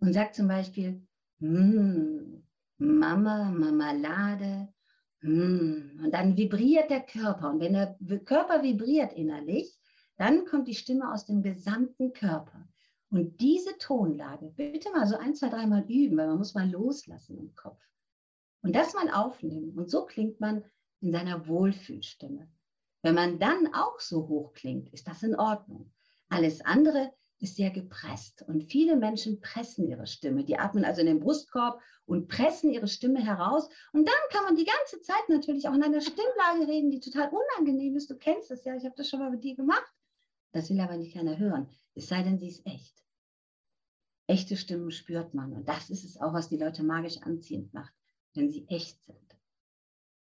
und 0.00 0.12
sagt 0.12 0.34
zum 0.34 0.48
Beispiel, 0.48 1.06
mm, 1.38 2.42
Mama, 2.76 3.50
Marmelade. 3.50 4.68
Mm. 5.22 6.04
Und 6.04 6.10
dann 6.12 6.36
vibriert 6.36 6.90
der 6.90 7.00
Körper. 7.00 7.48
Und 7.50 7.60
wenn 7.60 7.72
der 7.72 7.96
Körper 8.26 8.62
vibriert 8.62 9.14
innerlich, 9.14 9.74
dann 10.16 10.46
kommt 10.46 10.68
die 10.68 10.74
Stimme 10.74 11.12
aus 11.12 11.26
dem 11.26 11.42
gesamten 11.42 12.12
Körper. 12.12 12.68
Und 13.10 13.40
diese 13.40 13.76
Tonlage, 13.78 14.52
bitte 14.56 14.90
mal 14.90 15.06
so 15.06 15.16
ein, 15.16 15.34
zwei, 15.34 15.48
dreimal 15.48 15.84
üben, 15.88 16.16
weil 16.16 16.26
man 16.26 16.38
muss 16.38 16.54
mal 16.54 16.68
loslassen 16.68 17.38
im 17.38 17.54
Kopf. 17.54 17.80
Und 18.62 18.74
das 18.74 18.94
mal 18.94 19.10
aufnehmen. 19.10 19.78
Und 19.78 19.90
so 19.90 20.06
klingt 20.06 20.40
man 20.40 20.64
in 21.00 21.12
seiner 21.12 21.46
Wohlfühlstimme. 21.46 22.48
Wenn 23.02 23.14
man 23.14 23.38
dann 23.38 23.72
auch 23.72 24.00
so 24.00 24.26
hoch 24.26 24.52
klingt, 24.52 24.92
ist 24.92 25.06
das 25.06 25.22
in 25.22 25.36
Ordnung. 25.36 25.92
Alles 26.28 26.60
andere 26.64 27.12
ist 27.38 27.56
sehr 27.56 27.70
gepresst. 27.70 28.42
Und 28.42 28.64
viele 28.64 28.96
Menschen 28.96 29.40
pressen 29.40 29.86
ihre 29.86 30.06
Stimme. 30.06 30.44
Die 30.44 30.58
atmen 30.58 30.84
also 30.84 31.02
in 31.02 31.06
den 31.06 31.20
Brustkorb 31.20 31.80
und 32.06 32.28
pressen 32.28 32.72
ihre 32.72 32.88
Stimme 32.88 33.20
heraus. 33.24 33.68
Und 33.92 34.08
dann 34.08 34.14
kann 34.30 34.44
man 34.44 34.56
die 34.56 34.64
ganze 34.64 35.00
Zeit 35.02 35.28
natürlich 35.28 35.68
auch 35.68 35.74
in 35.74 35.82
einer 35.82 36.00
Stimmlage 36.00 36.66
reden, 36.66 36.90
die 36.90 37.00
total 37.00 37.30
unangenehm 37.30 37.94
ist. 37.96 38.10
Du 38.10 38.16
kennst 38.16 38.50
es 38.50 38.64
ja, 38.64 38.74
ich 38.74 38.84
habe 38.84 38.94
das 38.96 39.08
schon 39.08 39.20
mal 39.20 39.30
mit 39.30 39.44
dir 39.44 39.54
gemacht. 39.54 39.92
Das 40.56 40.70
will 40.70 40.80
aber 40.80 40.96
nicht 40.96 41.12
keiner 41.12 41.36
hören, 41.36 41.68
es 41.94 42.08
sei 42.08 42.22
denn, 42.22 42.38
sie 42.38 42.48
ist 42.48 42.64
echt. 42.64 43.04
Echte 44.26 44.56
Stimmen 44.56 44.90
spürt 44.90 45.34
man. 45.34 45.52
Und 45.52 45.68
das 45.68 45.90
ist 45.90 46.02
es 46.02 46.18
auch, 46.18 46.32
was 46.32 46.48
die 46.48 46.56
Leute 46.56 46.82
magisch 46.82 47.18
anziehend 47.20 47.74
macht, 47.74 47.92
wenn 48.32 48.50
sie 48.50 48.66
echt 48.68 48.98
sind. 49.04 49.36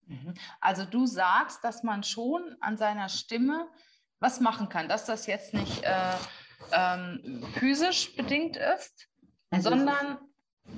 Mhm. 0.06 0.34
Also 0.60 0.84
du 0.84 1.06
sagst, 1.06 1.64
dass 1.64 1.82
man 1.82 2.04
schon 2.04 2.58
an 2.60 2.76
seiner 2.76 3.08
Stimme 3.08 3.70
was 4.20 4.42
machen 4.42 4.68
kann, 4.68 4.90
dass 4.90 5.06
das 5.06 5.28
jetzt 5.28 5.54
nicht 5.54 5.84
äh, 5.84 6.16
ähm, 6.74 7.42
physisch 7.54 8.14
bedingt 8.18 8.58
ist, 8.58 9.08
also 9.50 9.70
sondern 9.70 10.18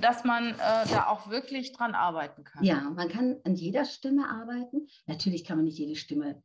dass 0.00 0.22
man 0.22 0.50
äh, 0.50 0.56
da 0.58 1.08
auch 1.08 1.28
wirklich 1.28 1.72
dran 1.72 1.96
arbeiten 1.96 2.44
kann. 2.44 2.62
Ja, 2.62 2.82
man 2.82 3.08
kann 3.08 3.40
an 3.42 3.56
jeder 3.56 3.84
Stimme 3.84 4.28
arbeiten. 4.28 4.86
Natürlich 5.06 5.42
kann 5.42 5.56
man 5.56 5.64
nicht 5.64 5.78
jede 5.78 5.96
Stimme 5.96 6.40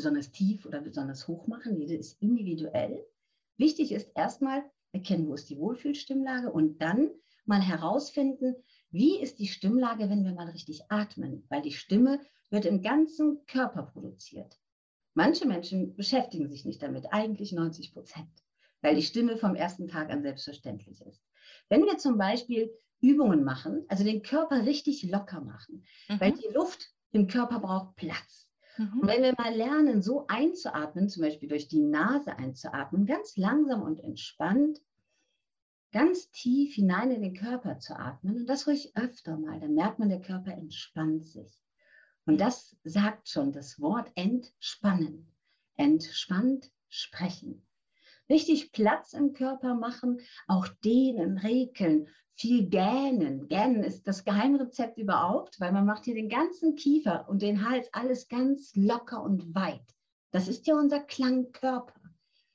besonders 0.00 0.30
tief 0.30 0.64
oder 0.64 0.80
besonders 0.80 1.28
hoch 1.28 1.46
machen. 1.46 1.76
Jede 1.76 1.94
ist 1.94 2.22
individuell. 2.22 3.06
Wichtig 3.58 3.92
ist 3.92 4.10
erstmal 4.14 4.64
erkennen, 4.92 5.28
wo 5.28 5.34
ist 5.34 5.50
die 5.50 5.58
Wohlfühlstimmlage 5.58 6.50
und 6.50 6.80
dann 6.80 7.10
mal 7.44 7.60
herausfinden, 7.60 8.56
wie 8.90 9.20
ist 9.20 9.38
die 9.38 9.46
Stimmlage, 9.46 10.08
wenn 10.08 10.24
wir 10.24 10.32
mal 10.32 10.48
richtig 10.48 10.80
atmen, 10.88 11.44
weil 11.50 11.60
die 11.60 11.72
Stimme 11.72 12.18
wird 12.48 12.64
im 12.64 12.80
ganzen 12.80 13.44
Körper 13.46 13.82
produziert. 13.82 14.58
Manche 15.12 15.46
Menschen 15.46 15.94
beschäftigen 15.96 16.48
sich 16.48 16.64
nicht 16.64 16.82
damit, 16.82 17.12
eigentlich 17.12 17.52
90 17.52 17.92
Prozent, 17.92 18.30
weil 18.80 18.94
die 18.94 19.02
Stimme 19.02 19.36
vom 19.36 19.54
ersten 19.54 19.86
Tag 19.86 20.08
an 20.08 20.22
selbstverständlich 20.22 21.02
ist. 21.02 21.22
Wenn 21.68 21.84
wir 21.84 21.98
zum 21.98 22.16
Beispiel 22.16 22.70
Übungen 23.02 23.44
machen, 23.44 23.84
also 23.88 24.02
den 24.02 24.22
Körper 24.22 24.64
richtig 24.64 25.02
locker 25.02 25.42
machen, 25.42 25.84
mhm. 26.08 26.20
weil 26.20 26.32
die 26.32 26.48
Luft 26.54 26.88
im 27.12 27.26
Körper 27.26 27.60
braucht 27.60 27.96
Platz. 27.96 28.49
Mhm. 28.76 29.00
Und 29.00 29.08
wenn 29.08 29.22
wir 29.22 29.34
mal 29.36 29.54
lernen, 29.54 30.02
so 30.02 30.26
einzuatmen, 30.28 31.08
zum 31.08 31.22
Beispiel 31.22 31.48
durch 31.48 31.68
die 31.68 31.80
Nase 31.80 32.36
einzuatmen, 32.36 33.06
ganz 33.06 33.36
langsam 33.36 33.82
und 33.82 34.00
entspannt, 34.00 34.80
ganz 35.92 36.30
tief 36.30 36.74
hinein 36.74 37.10
in 37.10 37.22
den 37.22 37.34
Körper 37.34 37.78
zu 37.78 37.98
atmen 37.98 38.36
und 38.36 38.46
das 38.46 38.66
ruhig 38.66 38.96
öfter 38.96 39.36
mal, 39.36 39.58
dann 39.60 39.74
merkt 39.74 39.98
man, 39.98 40.08
der 40.08 40.20
Körper 40.20 40.52
entspannt 40.52 41.26
sich. 41.26 41.60
Und 42.26 42.40
das 42.40 42.76
sagt 42.84 43.28
schon 43.28 43.52
das 43.52 43.80
Wort 43.80 44.10
entspannen. 44.14 45.32
Entspannt 45.76 46.70
sprechen. 46.88 47.66
Richtig 48.30 48.70
Platz 48.70 49.12
im 49.12 49.32
Körper 49.32 49.74
machen, 49.74 50.20
auch 50.46 50.68
dehnen, 50.84 51.36
rekeln, 51.38 52.08
viel 52.34 52.68
gähnen. 52.68 53.48
Gähnen 53.48 53.82
ist 53.82 54.06
das 54.06 54.24
Geheimrezept 54.24 54.96
überhaupt, 54.98 55.60
weil 55.60 55.72
man 55.72 55.84
macht 55.84 56.04
hier 56.04 56.14
den 56.14 56.28
ganzen 56.28 56.76
Kiefer 56.76 57.28
und 57.28 57.42
den 57.42 57.68
Hals 57.68 57.92
alles 57.92 58.28
ganz 58.28 58.72
locker 58.76 59.22
und 59.22 59.54
weit. 59.54 59.84
Das 60.30 60.46
ist 60.46 60.66
ja 60.68 60.76
unser 60.76 61.00
Klangkörper. 61.00 62.00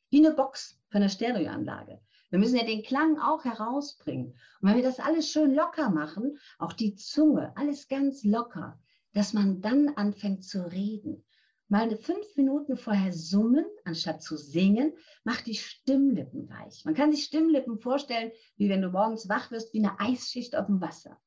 Wie 0.09 0.25
eine 0.25 0.33
Box 0.33 0.79
von 0.89 1.01
der 1.01 1.09
Stereoanlage. 1.09 1.99
Wir 2.29 2.39
müssen 2.39 2.57
ja 2.57 2.65
den 2.65 2.83
Klang 2.83 3.19
auch 3.19 3.43
herausbringen. 3.43 4.27
Und 4.61 4.69
wenn 4.69 4.77
wir 4.77 4.83
das 4.83 4.99
alles 4.99 5.29
schön 5.29 5.53
locker 5.53 5.89
machen, 5.89 6.39
auch 6.57 6.73
die 6.73 6.95
Zunge, 6.95 7.51
alles 7.55 7.87
ganz 7.87 8.23
locker, 8.23 8.79
dass 9.13 9.33
man 9.33 9.61
dann 9.61 9.89
anfängt 9.89 10.43
zu 10.43 10.69
reden. 10.71 11.25
Mal 11.67 11.97
fünf 11.97 12.35
Minuten 12.35 12.77
vorher 12.77 13.11
summen, 13.11 13.65
anstatt 13.85 14.21
zu 14.21 14.37
singen, 14.37 14.93
macht 15.23 15.47
die 15.47 15.55
Stimmlippen 15.55 16.47
weich. 16.47 16.85
Man 16.85 16.93
kann 16.93 17.11
sich 17.11 17.23
Stimmlippen 17.23 17.79
vorstellen, 17.79 18.31
wie 18.55 18.69
wenn 18.69 18.83
du 18.83 18.89
morgens 18.89 19.27
wach 19.29 19.49
wirst, 19.49 19.73
wie 19.73 19.79
eine 19.79 19.99
Eisschicht 19.99 20.55
auf 20.55 20.67
dem 20.67 20.79
Wasser. 20.79 21.19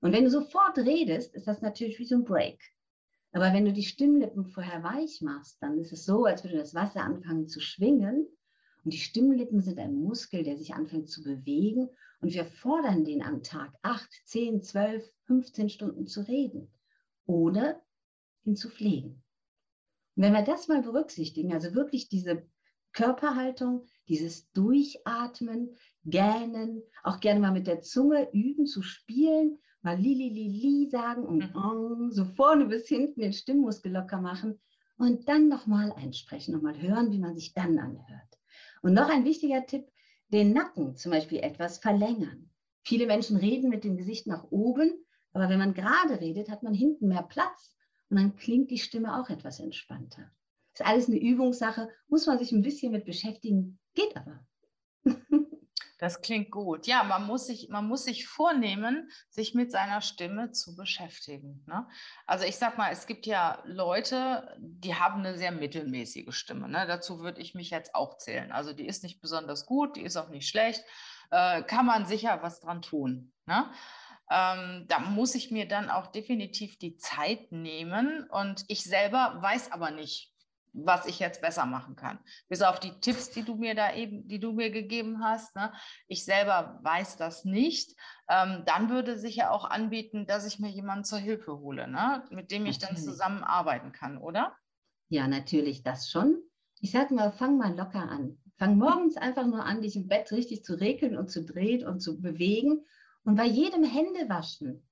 Und 0.00 0.12
wenn 0.12 0.24
du 0.24 0.30
sofort 0.30 0.76
redest, 0.78 1.34
ist 1.34 1.46
das 1.46 1.62
natürlich 1.62 2.00
wie 2.00 2.04
so 2.04 2.16
ein 2.16 2.24
Break. 2.24 2.60
Aber 3.32 3.52
wenn 3.52 3.64
du 3.64 3.72
die 3.72 3.84
Stimmlippen 3.84 4.44
vorher 4.44 4.82
weich 4.82 5.20
machst, 5.20 5.62
dann 5.62 5.78
ist 5.78 5.92
es 5.92 6.04
so, 6.04 6.24
als 6.24 6.42
würde 6.42 6.58
das 6.58 6.74
Wasser 6.74 7.04
anfangen 7.04 7.46
zu 7.46 7.60
schwingen. 7.60 8.26
Und 8.82 8.92
die 8.92 8.98
Stimmlippen 8.98 9.60
sind 9.60 9.78
ein 9.78 9.94
Muskel, 9.94 10.42
der 10.42 10.56
sich 10.56 10.74
anfängt 10.74 11.10
zu 11.10 11.22
bewegen. 11.22 11.90
Und 12.20 12.34
wir 12.34 12.44
fordern 12.44 13.04
den 13.04 13.22
am 13.22 13.44
Tag 13.44 13.72
acht, 13.82 14.10
zehn, 14.24 14.62
zwölf, 14.62 15.08
15 15.26 15.68
Stunden 15.68 16.08
zu 16.08 16.26
reden 16.26 16.72
oder 17.24 17.80
ihn 18.44 18.56
zu 18.56 18.68
pflegen. 18.68 19.22
Und 20.20 20.26
wenn 20.26 20.34
wir 20.34 20.42
das 20.42 20.68
mal 20.68 20.82
berücksichtigen, 20.82 21.54
also 21.54 21.74
wirklich 21.74 22.10
diese 22.10 22.46
Körperhaltung, 22.92 23.86
dieses 24.06 24.52
Durchatmen, 24.52 25.74
Gähnen, 26.04 26.82
auch 27.02 27.20
gerne 27.20 27.40
mal 27.40 27.52
mit 27.52 27.66
der 27.66 27.80
Zunge 27.80 28.28
üben 28.34 28.66
zu 28.66 28.82
spielen, 28.82 29.56
mal 29.80 29.96
li, 29.98 30.12
li, 30.12 30.28
li, 30.28 30.48
li 30.48 30.90
sagen 30.90 31.24
und 31.24 31.54
mhm. 31.54 32.10
so 32.10 32.26
vorne 32.26 32.66
bis 32.66 32.86
hinten 32.86 33.18
den 33.18 33.32
Stimmmuskel 33.32 33.92
locker 33.92 34.20
machen 34.20 34.60
und 34.98 35.26
dann 35.26 35.48
nochmal 35.48 35.90
einsprechen 35.92 36.54
und 36.54 36.64
mal 36.64 36.78
hören, 36.78 37.10
wie 37.12 37.18
man 37.18 37.34
sich 37.34 37.54
dann 37.54 37.78
anhört. 37.78 38.38
Und 38.82 38.92
noch 38.92 39.08
ein 39.08 39.24
wichtiger 39.24 39.64
Tipp, 39.64 39.86
den 40.28 40.52
Nacken 40.52 40.96
zum 40.96 41.12
Beispiel 41.12 41.38
etwas 41.38 41.78
verlängern. 41.78 42.50
Viele 42.82 43.06
Menschen 43.06 43.38
reden 43.38 43.70
mit 43.70 43.84
dem 43.84 43.96
Gesicht 43.96 44.26
nach 44.26 44.44
oben 44.50 44.92
aber 45.32 45.48
wenn 45.48 45.58
man 45.58 45.74
gerade 45.74 46.20
redet, 46.20 46.50
hat 46.50 46.62
man 46.62 46.74
hinten 46.74 47.08
mehr 47.08 47.22
Platz 47.22 47.76
und 48.10 48.16
dann 48.16 48.36
klingt 48.36 48.70
die 48.70 48.78
Stimme 48.78 49.20
auch 49.20 49.30
etwas 49.30 49.60
entspannter. 49.60 50.30
Ist 50.74 50.84
alles 50.84 51.08
eine 51.08 51.18
Übungssache, 51.18 51.88
muss 52.08 52.26
man 52.26 52.38
sich 52.38 52.52
ein 52.52 52.62
bisschen 52.62 52.92
mit 52.92 53.04
beschäftigen, 53.04 53.78
geht 53.94 54.16
aber. 54.16 54.44
Das 56.00 56.22
klingt 56.22 56.50
gut. 56.50 56.86
Ja, 56.86 57.04
man 57.04 57.26
muss 57.26 57.46
sich, 57.46 57.68
man 57.68 57.86
muss 57.86 58.04
sich 58.04 58.26
vornehmen, 58.26 59.10
sich 59.28 59.54
mit 59.54 59.70
seiner 59.70 60.00
Stimme 60.00 60.50
zu 60.50 60.74
beschäftigen. 60.74 61.62
Ne? 61.66 61.86
Also 62.26 62.46
ich 62.46 62.56
sag 62.56 62.78
mal, 62.78 62.90
es 62.90 63.06
gibt 63.06 63.26
ja 63.26 63.62
Leute, 63.66 64.56
die 64.58 64.94
haben 64.94 65.20
eine 65.20 65.36
sehr 65.36 65.52
mittelmäßige 65.52 66.34
Stimme. 66.34 66.70
Ne? 66.70 66.86
Dazu 66.86 67.20
würde 67.20 67.42
ich 67.42 67.54
mich 67.54 67.68
jetzt 67.68 67.94
auch 67.94 68.16
zählen. 68.16 68.50
Also 68.50 68.72
die 68.72 68.86
ist 68.86 69.02
nicht 69.02 69.20
besonders 69.20 69.66
gut, 69.66 69.96
die 69.96 70.02
ist 70.02 70.16
auch 70.16 70.30
nicht 70.30 70.48
schlecht. 70.48 70.82
Äh, 71.30 71.64
kann 71.64 71.84
man 71.84 72.06
sicher 72.06 72.38
was 72.40 72.60
dran 72.60 72.80
tun. 72.80 73.34
Ne? 73.44 73.70
Ähm, 74.30 74.86
da 74.88 75.00
muss 75.00 75.34
ich 75.34 75.50
mir 75.50 75.66
dann 75.66 75.90
auch 75.90 76.06
definitiv 76.06 76.78
die 76.78 76.96
Zeit 76.96 77.50
nehmen 77.50 78.28
und 78.30 78.64
ich 78.68 78.84
selber 78.84 79.38
weiß 79.40 79.72
aber 79.72 79.90
nicht, 79.90 80.32
was 80.72 81.06
ich 81.06 81.18
jetzt 81.18 81.42
besser 81.42 81.66
machen 81.66 81.96
kann. 81.96 82.20
Bis 82.48 82.62
auf 82.62 82.78
die 82.78 82.92
Tipps, 83.00 83.30
die 83.30 83.42
du 83.42 83.56
mir 83.56 83.74
da 83.74 83.92
eben, 83.92 84.28
die 84.28 84.38
du 84.38 84.52
mir 84.52 84.70
gegeben 84.70 85.24
hast. 85.24 85.56
Ne? 85.56 85.72
Ich 86.06 86.24
selber 86.24 86.78
weiß 86.82 87.16
das 87.16 87.44
nicht. 87.44 87.96
Ähm, 88.28 88.62
dann 88.66 88.88
würde 88.88 89.18
sich 89.18 89.34
ja 89.34 89.50
auch 89.50 89.64
anbieten, 89.64 90.26
dass 90.26 90.46
ich 90.46 90.60
mir 90.60 90.70
jemanden 90.70 91.04
zur 91.04 91.18
Hilfe 91.18 91.58
hole, 91.58 91.88
ne? 91.88 92.24
mit 92.30 92.52
dem 92.52 92.66
ich 92.66 92.80
natürlich. 92.80 93.02
dann 93.02 93.12
zusammenarbeiten 93.12 93.90
kann, 93.90 94.16
oder? 94.16 94.54
Ja, 95.08 95.26
natürlich, 95.26 95.82
das 95.82 96.08
schon. 96.08 96.40
Ich 96.80 96.92
sage 96.92 97.14
mal, 97.14 97.32
fang 97.32 97.58
mal 97.58 97.76
locker 97.76 98.08
an. 98.08 98.38
Fang 98.56 98.76
morgens 98.76 99.16
einfach 99.16 99.46
nur 99.46 99.64
an, 99.64 99.82
dich 99.82 99.96
im 99.96 100.06
Bett 100.06 100.30
richtig 100.30 100.62
zu 100.62 100.74
regeln 100.74 101.16
und 101.16 101.30
zu 101.30 101.44
drehen 101.44 101.84
und 101.84 102.00
zu 102.00 102.20
bewegen 102.20 102.84
und 103.24 103.36
bei 103.36 103.46
jedem 103.46 103.84
Händewaschen, 103.84 104.82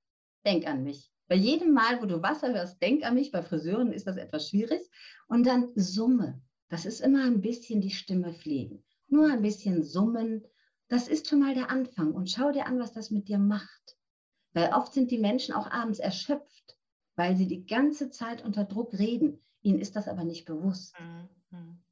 denk 0.44 0.66
an 0.66 0.84
mich. 0.84 1.10
Bei 1.28 1.34
jedem 1.34 1.72
Mal, 1.72 2.00
wo 2.00 2.06
du 2.06 2.22
Wasser 2.22 2.52
hörst, 2.54 2.80
denk 2.80 3.04
an 3.04 3.14
mich. 3.14 3.30
Bei 3.30 3.42
Friseuren 3.42 3.92
ist 3.92 4.06
das 4.06 4.16
etwas 4.16 4.48
schwierig. 4.48 4.80
Und 5.28 5.46
dann 5.46 5.72
Summe. 5.74 6.40
Das 6.70 6.86
ist 6.86 7.00
immer 7.00 7.24
ein 7.24 7.40
bisschen 7.40 7.80
die 7.80 7.90
Stimme 7.90 8.32
pflegen. 8.32 8.82
Nur 9.08 9.30
ein 9.30 9.42
bisschen 9.42 9.82
summen. 9.82 10.44
Das 10.88 11.08
ist 11.08 11.28
schon 11.28 11.40
mal 11.40 11.54
der 11.54 11.70
Anfang. 11.70 12.12
Und 12.12 12.30
schau 12.30 12.50
dir 12.50 12.66
an, 12.66 12.78
was 12.78 12.92
das 12.92 13.10
mit 13.10 13.28
dir 13.28 13.38
macht. 13.38 13.96
Weil 14.52 14.72
oft 14.72 14.92
sind 14.92 15.10
die 15.10 15.18
Menschen 15.18 15.54
auch 15.54 15.70
abends 15.70 15.98
erschöpft, 15.98 16.78
weil 17.16 17.36
sie 17.36 17.46
die 17.46 17.66
ganze 17.66 18.10
Zeit 18.10 18.42
unter 18.44 18.64
Druck 18.64 18.94
reden. 18.94 19.42
Ihnen 19.60 19.80
ist 19.80 19.96
das 19.96 20.08
aber 20.08 20.24
nicht 20.24 20.46
bewusst. 20.46 20.94
Mhm. 21.50 21.82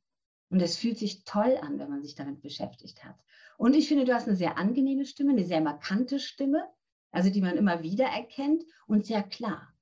Und 0.49 0.63
es 0.63 0.77
fühlt 0.77 0.99
sich 0.99 1.25
toll 1.25 1.59
an, 1.63 1.79
wenn 1.79 1.91
man 1.91 2.03
sich 2.03 2.15
damit 2.15 2.43
beschäftigt 2.43 3.05
hat. 3.05 3.17
Und 3.59 3.75
ich 3.75 3.89
finde, 3.89 4.05
du 4.05 4.15
hast 4.15 4.29
eine 4.29 4.37
sehr 4.37 4.59
angenehme 4.59 5.05
Stimme, 5.05 5.33
eine 5.33 5.45
sehr 5.45 5.61
markante 5.61 6.21
Stimme, 6.21 6.69
also 7.11 7.31
die 7.31 7.41
man 7.41 7.57
immer 7.57 7.83
wieder 7.83 8.07
erkennt 8.07 8.63
und 8.87 9.07
sehr 9.07 9.23
klar. 9.23 9.73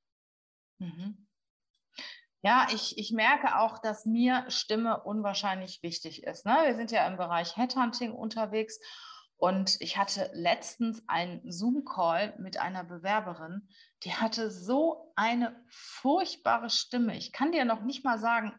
Mhm. 0.78 1.26
Ja, 2.42 2.66
ich, 2.72 2.98
ich 2.98 3.10
merke 3.10 3.58
auch, 3.58 3.78
dass 3.78 4.04
mir 4.04 4.44
Stimme 4.48 5.02
unwahrscheinlich 5.02 5.82
wichtig 5.82 6.24
ist. 6.24 6.44
Ne? 6.44 6.54
Wir 6.64 6.74
sind 6.76 6.90
ja 6.90 7.06
im 7.06 7.16
Bereich 7.16 7.56
Headhunting 7.56 8.12
unterwegs 8.12 8.78
und 9.36 9.80
ich 9.80 9.96
hatte 9.96 10.30
letztens 10.34 11.02
einen 11.06 11.40
Zoom-Call 11.50 12.34
mit 12.38 12.58
einer 12.58 12.84
Bewerberin, 12.84 13.68
die 14.02 14.12
hatte 14.12 14.50
so 14.50 15.12
eine 15.16 15.56
furchtbare 15.68 16.70
Stimme. 16.70 17.16
Ich 17.16 17.32
kann 17.32 17.50
dir 17.50 17.64
noch 17.64 17.82
nicht 17.82 18.04
mal 18.04 18.18
sagen, 18.18 18.52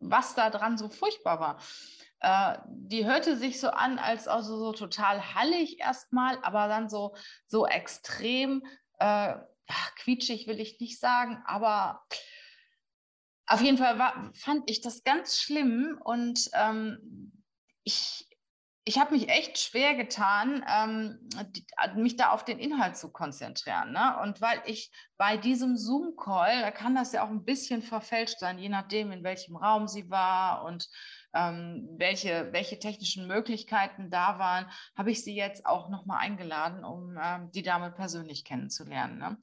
was 0.00 0.34
da 0.34 0.50
dran 0.50 0.78
so 0.78 0.88
furchtbar 0.88 1.40
war. 1.40 1.60
Äh, 2.20 2.58
die 2.66 3.06
hörte 3.06 3.36
sich 3.36 3.60
so 3.60 3.70
an, 3.70 3.98
als 3.98 4.28
also 4.28 4.58
so 4.58 4.72
total 4.72 5.34
hallig 5.34 5.80
erstmal, 5.80 6.38
aber 6.42 6.68
dann 6.68 6.88
so, 6.88 7.14
so 7.46 7.66
extrem 7.66 8.64
äh, 8.98 9.34
quietschig 9.96 10.46
will 10.46 10.60
ich 10.60 10.80
nicht 10.80 10.98
sagen, 10.98 11.42
aber 11.46 12.02
auf 13.46 13.62
jeden 13.62 13.78
Fall 13.78 13.98
war, 13.98 14.30
fand 14.34 14.68
ich 14.70 14.80
das 14.80 15.04
ganz 15.04 15.38
schlimm 15.38 15.98
und 16.02 16.50
ähm, 16.52 17.32
ich, 17.84 18.27
ich 18.88 18.98
habe 18.98 19.12
mich 19.12 19.28
echt 19.28 19.58
schwer 19.58 19.94
getan, 19.94 20.64
ähm, 20.66 21.18
die, 21.50 21.62
mich 21.96 22.16
da 22.16 22.30
auf 22.30 22.42
den 22.42 22.58
Inhalt 22.58 22.96
zu 22.96 23.12
konzentrieren. 23.12 23.92
Ne? 23.92 24.18
Und 24.22 24.40
weil 24.40 24.62
ich 24.64 24.90
bei 25.18 25.36
diesem 25.36 25.76
Zoom-Call, 25.76 26.62
da 26.62 26.70
kann 26.70 26.94
das 26.94 27.12
ja 27.12 27.22
auch 27.22 27.28
ein 27.28 27.44
bisschen 27.44 27.82
verfälscht 27.82 28.38
sein, 28.38 28.58
je 28.58 28.70
nachdem, 28.70 29.12
in 29.12 29.22
welchem 29.22 29.56
Raum 29.56 29.88
sie 29.88 30.08
war 30.08 30.64
und 30.64 30.88
ähm, 31.34 31.86
welche, 31.98 32.50
welche 32.52 32.78
technischen 32.78 33.26
Möglichkeiten 33.26 34.10
da 34.10 34.38
waren, 34.38 34.70
habe 34.96 35.10
ich 35.10 35.22
sie 35.22 35.36
jetzt 35.36 35.66
auch 35.66 35.90
nochmal 35.90 36.20
eingeladen, 36.20 36.82
um 36.82 37.18
ähm, 37.22 37.50
die 37.52 37.62
Dame 37.62 37.90
persönlich 37.90 38.42
kennenzulernen. 38.42 39.18
Ne? 39.18 39.36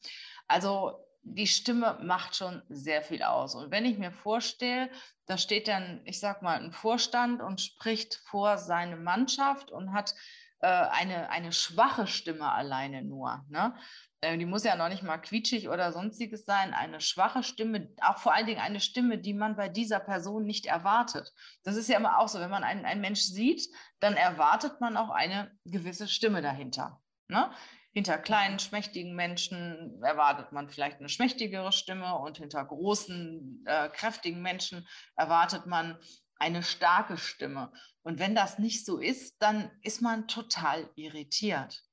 Also 0.47 1.04
die 1.25 1.47
Stimme 1.47 1.99
macht 2.03 2.35
schon 2.35 2.61
sehr 2.69 3.01
viel 3.01 3.23
aus. 3.23 3.55
Und 3.55 3.71
wenn 3.71 3.85
ich 3.85 3.97
mir 3.97 4.11
vorstelle, 4.11 4.89
da 5.25 5.37
steht 5.37 5.67
dann, 5.67 6.01
ich 6.05 6.19
sag 6.19 6.41
mal, 6.41 6.59
ein 6.59 6.71
Vorstand 6.71 7.41
und 7.41 7.59
spricht 7.59 8.21
vor 8.25 8.57
seine 8.57 8.95
Mannschaft 8.95 9.71
und 9.71 9.91
hat 9.91 10.13
äh, 10.59 10.67
eine, 10.67 11.29
eine 11.31 11.51
schwache 11.51 12.05
Stimme 12.05 12.51
alleine 12.51 13.01
nur. 13.01 13.43
Ne? 13.49 13.75
Äh, 14.21 14.37
die 14.37 14.45
muss 14.45 14.63
ja 14.63 14.75
noch 14.75 14.87
nicht 14.87 15.01
mal 15.01 15.17
quietschig 15.17 15.67
oder 15.67 15.91
sonstiges 15.91 16.45
sein. 16.45 16.75
Eine 16.75 17.01
schwache 17.01 17.41
Stimme, 17.41 17.89
auch 18.01 18.19
vor 18.19 18.33
allen 18.33 18.45
Dingen 18.45 18.61
eine 18.61 18.79
Stimme, 18.79 19.17
die 19.17 19.33
man 19.33 19.55
bei 19.55 19.67
dieser 19.67 19.99
Person 19.99 20.45
nicht 20.45 20.67
erwartet. 20.67 21.33
Das 21.63 21.75
ist 21.75 21.89
ja 21.89 21.97
immer 21.97 22.19
auch 22.19 22.27
so, 22.27 22.39
wenn 22.39 22.51
man 22.51 22.63
einen, 22.63 22.85
einen 22.85 23.01
Mensch 23.01 23.21
sieht, 23.21 23.67
dann 23.99 24.13
erwartet 24.13 24.79
man 24.79 24.95
auch 24.95 25.09
eine 25.09 25.51
gewisse 25.65 26.07
Stimme 26.07 26.43
dahinter. 26.43 27.01
Ne? 27.27 27.51
Hinter 27.95 28.17
kleinen, 28.17 28.59
schmächtigen 28.59 29.15
Menschen 29.15 30.03
erwartet 30.03 30.51
man 30.51 30.69
vielleicht 30.69 30.99
eine 30.99 31.07
schmächtigere 31.07 31.71
Stimme 31.71 32.13
und 32.19 32.37
hinter 32.37 32.65
großen, 32.65 33.63
äh, 33.65 33.87
kräftigen 33.87 34.41
Menschen 34.41 34.85
erwartet 35.15 35.65
man 35.65 35.97
eine 36.35 36.61
starke 36.61 37.17
Stimme. 37.17 37.71
Und 38.03 38.19
wenn 38.19 38.35
das 38.35 38.59
nicht 38.59 38.85
so 38.85 38.97
ist, 38.97 39.41
dann 39.41 39.71
ist 39.81 40.01
man 40.01 40.27
total 40.27 40.89
irritiert. 40.95 41.83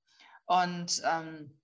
Und 0.46 1.00
ähm, 1.04 1.60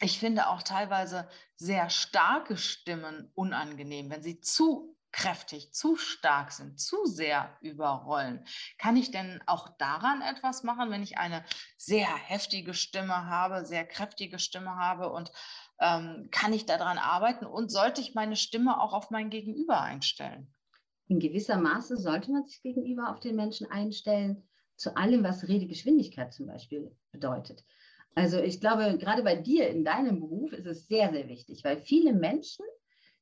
ich 0.00 0.20
finde 0.20 0.46
auch 0.46 0.62
teilweise 0.62 1.28
sehr 1.56 1.90
starke 1.90 2.56
Stimmen 2.56 3.32
unangenehm, 3.34 4.08
wenn 4.08 4.22
sie 4.22 4.40
zu 4.40 4.96
kräftig, 5.12 5.72
zu 5.72 5.96
stark 5.96 6.52
sind, 6.52 6.80
zu 6.80 7.04
sehr 7.04 7.56
überrollen. 7.60 8.44
Kann 8.78 8.96
ich 8.96 9.10
denn 9.10 9.40
auch 9.46 9.68
daran 9.78 10.22
etwas 10.22 10.62
machen, 10.62 10.90
wenn 10.90 11.02
ich 11.02 11.18
eine 11.18 11.44
sehr 11.76 12.06
heftige 12.06 12.74
Stimme 12.74 13.26
habe, 13.26 13.64
sehr 13.64 13.84
kräftige 13.84 14.38
Stimme 14.38 14.76
habe 14.76 15.10
und 15.10 15.32
ähm, 15.80 16.28
kann 16.30 16.52
ich 16.52 16.66
daran 16.66 16.98
arbeiten 16.98 17.46
und 17.46 17.70
sollte 17.70 18.00
ich 18.00 18.14
meine 18.14 18.36
Stimme 18.36 18.80
auch 18.80 18.92
auf 18.92 19.10
mein 19.10 19.30
Gegenüber 19.30 19.80
einstellen? 19.80 20.54
In 21.08 21.18
gewisser 21.18 21.58
Maße 21.58 21.96
sollte 21.96 22.30
man 22.30 22.46
sich 22.46 22.62
gegenüber 22.62 23.10
auf 23.10 23.20
den 23.20 23.34
Menschen 23.34 23.70
einstellen, 23.70 24.48
zu 24.76 24.96
allem, 24.96 25.24
was 25.24 25.48
Redegeschwindigkeit 25.48 26.32
zum 26.32 26.46
Beispiel 26.46 26.96
bedeutet. 27.10 27.64
Also 28.14 28.38
ich 28.38 28.60
glaube, 28.60 28.96
gerade 28.98 29.22
bei 29.22 29.36
dir 29.36 29.68
in 29.68 29.84
deinem 29.84 30.20
Beruf 30.20 30.52
ist 30.52 30.66
es 30.66 30.88
sehr, 30.88 31.10
sehr 31.12 31.28
wichtig, 31.28 31.64
weil 31.64 31.78
viele 31.78 32.12
Menschen 32.12 32.64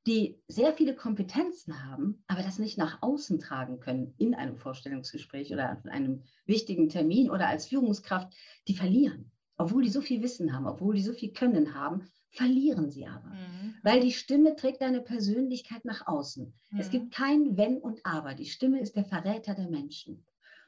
die 0.08 0.40
sehr 0.48 0.72
viele 0.72 0.96
Kompetenzen 0.96 1.84
haben, 1.84 2.24
aber 2.26 2.42
das 2.42 2.58
nicht 2.58 2.78
nach 2.78 3.02
außen 3.02 3.38
tragen 3.38 3.78
können 3.78 4.14
in 4.16 4.34
einem 4.34 4.56
Vorstellungsgespräch 4.56 5.52
oder 5.52 5.70
an 5.70 5.88
einem 5.90 6.22
wichtigen 6.46 6.88
Termin 6.88 7.30
oder 7.30 7.46
als 7.46 7.66
Führungskraft, 7.66 8.32
die 8.66 8.74
verlieren. 8.74 9.30
Obwohl 9.58 9.82
die 9.82 9.90
so 9.90 10.00
viel 10.00 10.22
Wissen 10.22 10.54
haben, 10.54 10.66
obwohl 10.66 10.94
die 10.94 11.02
so 11.02 11.12
viel 11.12 11.32
Können 11.32 11.74
haben, 11.74 12.08
verlieren 12.30 12.88
sie 12.90 13.06
aber. 13.06 13.28
Mhm. 13.28 13.74
Weil 13.82 14.00
die 14.00 14.12
Stimme 14.12 14.56
trägt 14.56 14.80
deine 14.80 15.02
Persönlichkeit 15.02 15.84
nach 15.84 16.06
außen. 16.06 16.54
Mhm. 16.70 16.80
Es 16.80 16.90
gibt 16.90 17.12
kein 17.12 17.58
Wenn 17.58 17.76
und 17.76 18.00
Aber. 18.04 18.34
Die 18.34 18.46
Stimme 18.46 18.80
ist 18.80 18.96
der 18.96 19.04
Verräter 19.04 19.54
der 19.54 19.68
Menschen. 19.68 20.24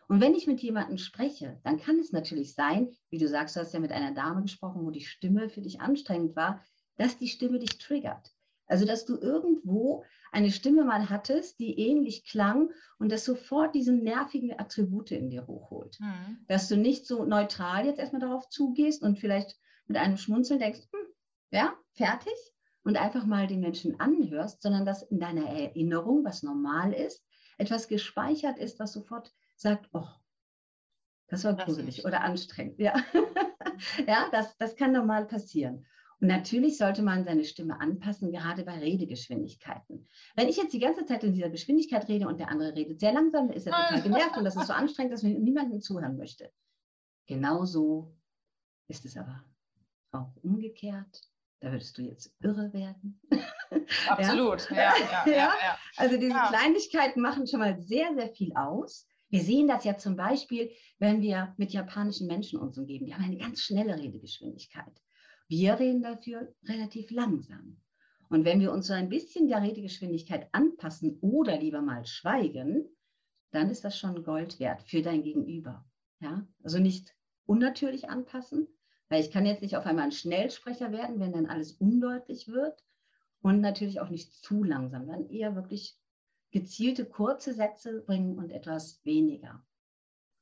Und 0.09 0.21
wenn 0.21 0.35
ich 0.35 0.49
mit 0.49 0.61
jemandem 0.61 0.99
spreche, 0.99 1.61
dann 1.63 1.79
kann 1.79 1.99
es 1.99 2.13
natürlich 2.13 2.55
sein, 2.55 2.91
wie 3.11 3.19
du 3.19 3.29
sagst, 3.29 3.57
du 3.57 3.61
hast 3.61 3.73
ja 3.73 3.81
mit 3.81 3.93
einer 3.93 4.13
Dame 4.13 4.43
gesprochen, 4.43 4.85
wo 4.85 4.91
die 4.91 5.05
Stimme 5.05 5.49
für 5.49 5.63
dich 5.63 5.81
anstrengend 5.81 6.37
war, 6.37 6.63
dass 6.97 7.17
die 7.17 7.29
Stimme 7.29 7.59
dich 7.59 7.79
triggert. 7.79 8.35
Also, 8.71 8.87
dass 8.87 9.05
du 9.05 9.19
irgendwo 9.19 10.05
eine 10.31 10.53
Stimme 10.53 10.85
mal 10.85 11.11
hattest, 11.11 11.59
die 11.59 11.77
ähnlich 11.79 12.25
klang 12.25 12.71
und 12.99 13.11
das 13.11 13.25
sofort 13.25 13.75
diese 13.75 13.93
nervigen 13.93 14.59
Attribute 14.59 15.11
in 15.11 15.29
dir 15.29 15.47
hochholt. 15.49 15.99
Mhm. 15.99 16.45
Dass 16.47 16.69
du 16.69 16.77
nicht 16.77 17.05
so 17.05 17.25
neutral 17.25 17.87
jetzt 17.87 17.99
erstmal 17.99 18.21
darauf 18.21 18.49
zugehst 18.49 19.03
und 19.03 19.19
vielleicht 19.19 19.59
mit 19.89 19.97
einem 19.97 20.17
Schmunzeln 20.17 20.61
denkst, 20.61 20.83
hm, 20.93 21.07
ja, 21.51 21.75
fertig 21.95 22.33
und 22.85 22.97
einfach 22.97 23.27
mal 23.27 23.49
den 23.49 23.61
Menschen 23.61 23.99
anhörst, 23.99 24.63
sondern 24.63 24.87
dass 24.87 25.03
in 25.03 25.19
deiner 25.19 25.49
Erinnerung, 25.49 26.25
was 26.25 26.45
normal 26.45 26.93
ist, 26.93 27.25
etwas 27.59 27.89
gespeichert 27.89 28.59
ist, 28.59 28.79
was 28.79 28.93
sofort 28.93 29.33
sagt, 29.57 29.89
oh, 29.93 30.07
das 31.27 31.43
war 31.43 31.55
gruselig 31.55 32.05
oder 32.05 32.23
anstrengend. 32.23 32.79
Ja, 32.79 32.95
ja 34.07 34.29
das, 34.31 34.57
das 34.59 34.77
kann 34.77 34.93
normal 34.93 35.27
passieren. 35.27 35.87
Natürlich 36.23 36.77
sollte 36.77 37.03
man 37.03 37.25
seine 37.25 37.45
Stimme 37.45 37.81
anpassen, 37.81 38.31
gerade 38.31 38.63
bei 38.63 38.79
Redegeschwindigkeiten. 38.79 40.07
Wenn 40.37 40.49
ich 40.49 40.59
jetzt 40.59 40.75
die 40.75 40.79
ganze 40.79 41.07
Zeit 41.07 41.25
in 41.25 41.33
dieser 41.33 41.49
Geschwindigkeit 41.49 42.07
rede 42.09 42.29
und 42.29 42.39
der 42.39 42.51
andere 42.51 42.75
redet 42.75 43.01
sehr 43.01 43.13
langsam, 43.13 43.51
ist 43.51 43.67
er 43.67 43.73
total 43.73 44.03
genervt 44.03 44.37
und 44.37 44.45
das 44.45 44.55
ist 44.55 44.67
so 44.67 44.75
anstrengend, 44.75 45.15
dass 45.15 45.23
man 45.23 45.33
niemandem 45.33 45.81
zuhören 45.81 46.19
möchte. 46.19 46.53
Genauso 47.27 48.15
ist 48.89 49.07
es 49.07 49.17
aber 49.17 49.43
auch 50.13 50.37
umgekehrt. 50.43 51.23
Da 51.61 51.73
würdest 51.73 51.97
du 51.97 52.03
jetzt 52.03 52.35
irre 52.41 52.71
werden. 52.75 53.21
Absolut, 54.09 54.71
ja, 54.71 54.77
ja, 55.25 55.25
ja, 55.27 55.33
ja. 55.33 55.79
Also 55.97 56.19
diese 56.19 56.39
Kleinigkeiten 56.49 57.21
machen 57.23 57.47
schon 57.47 57.61
mal 57.61 57.81
sehr, 57.81 58.15
sehr 58.15 58.29
viel 58.29 58.53
aus. 58.55 59.07
Wir 59.31 59.43
sehen 59.43 59.69
das 59.69 59.85
ja 59.85 59.97
zum 59.97 60.17
Beispiel, 60.17 60.71
wenn 60.99 61.23
wir 61.23 61.55
mit 61.57 61.73
japanischen 61.73 62.27
Menschen 62.27 62.59
uns 62.59 62.77
umgeben. 62.77 63.07
Die 63.07 63.15
haben 63.15 63.25
eine 63.25 63.39
ganz 63.39 63.61
schnelle 63.61 63.97
Redegeschwindigkeit. 63.97 64.93
Wir 65.51 65.81
reden 65.81 66.01
dafür 66.01 66.55
relativ 66.63 67.11
langsam. 67.11 67.77
Und 68.29 68.45
wenn 68.45 68.61
wir 68.61 68.71
uns 68.71 68.87
so 68.87 68.93
ein 68.93 69.09
bisschen 69.09 69.49
der 69.49 69.61
Redegeschwindigkeit 69.61 70.49
anpassen 70.53 71.19
oder 71.23 71.59
lieber 71.59 71.83
mal 71.83 72.07
schweigen, 72.07 72.89
dann 73.51 73.69
ist 73.69 73.85
das 73.85 73.99
schon 73.99 74.23
Gold 74.23 74.61
wert 74.61 74.81
für 74.85 75.03
dein 75.03 75.25
Gegenüber. 75.25 75.85
Ja? 76.21 76.47
Also 76.63 76.79
nicht 76.79 77.17
unnatürlich 77.47 78.09
anpassen, 78.09 78.69
weil 79.09 79.23
ich 79.23 79.33
kann 79.33 79.45
jetzt 79.45 79.63
nicht 79.63 79.77
auf 79.77 79.87
einmal 79.87 80.05
ein 80.05 80.13
Schnellsprecher 80.13 80.93
werden, 80.93 81.19
wenn 81.19 81.33
dann 81.33 81.47
alles 81.47 81.73
undeutlich 81.73 82.47
wird. 82.47 82.85
Und 83.43 83.61
natürlich 83.61 84.01
auch 84.01 84.09
nicht 84.09 84.33
zu 84.33 84.63
langsam, 84.63 85.09
dann 85.09 85.31
eher 85.31 85.57
wirklich 85.57 85.99
gezielte 86.53 87.05
kurze 87.07 87.55
Sätze 87.55 88.03
bringen 88.03 88.39
und 88.39 88.51
etwas 88.51 89.05
weniger. 89.05 89.65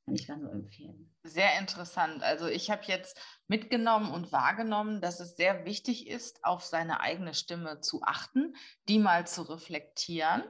Kann 0.08 0.14
ich 0.14 0.26
da 0.26 0.36
nur 0.36 0.52
empfehlen. 0.52 1.14
Sehr 1.22 1.58
interessant. 1.58 2.22
Also 2.22 2.46
ich 2.46 2.70
habe 2.70 2.80
jetzt 2.86 3.20
mitgenommen 3.46 4.10
und 4.10 4.32
wahrgenommen, 4.32 5.02
dass 5.02 5.20
es 5.20 5.36
sehr 5.36 5.66
wichtig 5.66 6.08
ist, 6.08 6.42
auf 6.46 6.64
seine 6.64 7.00
eigene 7.00 7.34
Stimme 7.34 7.82
zu 7.82 8.00
achten, 8.02 8.56
die 8.88 8.98
mal 8.98 9.26
zu 9.26 9.42
reflektieren. 9.42 10.42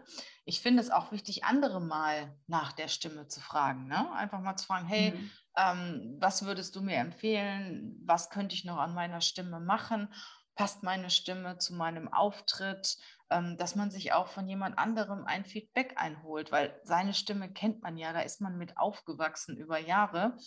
Ich 0.45 0.61
finde 0.61 0.81
es 0.81 0.91
auch 0.91 1.11
wichtig, 1.11 1.43
andere 1.43 1.81
mal 1.81 2.37
nach 2.47 2.71
der 2.73 2.87
Stimme 2.87 3.27
zu 3.27 3.41
fragen. 3.41 3.89
Ne? 3.89 4.13
Einfach 4.13 4.41
mal 4.41 4.55
zu 4.55 4.67
fragen, 4.67 4.87
hey, 4.87 5.11
mhm. 5.11 5.31
ähm, 5.57 6.17
was 6.21 6.45
würdest 6.45 6.77
du 6.77 6.81
mir 6.81 6.99
empfehlen? 6.99 8.01
Was 8.05 8.31
könnte 8.31 8.55
ich 8.55 8.65
noch 8.65 8.79
an 8.79 8.95
meiner 8.95 9.21
Stimme 9.21 9.59
machen? 9.59 10.15
Passt 10.55 10.85
meine 10.85 11.11
Stimme 11.11 11.59
zu 11.59 11.75
meinem 11.75 12.13
Auftritt? 12.13 12.97
Ähm, 13.31 13.59
dass 13.59 13.77
man 13.77 13.91
sich 13.91 14.15
auch 14.15 14.29
von 14.29 14.49
jemand 14.49 14.79
anderem 14.79 15.27
ein 15.27 15.45
Feedback 15.45 15.95
einholt, 15.97 16.51
weil 16.51 16.81
seine 16.85 17.13
Stimme 17.13 17.53
kennt 17.53 17.83
man 17.83 17.99
ja, 17.99 18.15
da 18.15 18.21
ist 18.21 18.41
man 18.41 18.57
mit 18.57 18.79
aufgewachsen 18.79 19.59
über 19.59 19.79
Jahre 19.79 20.39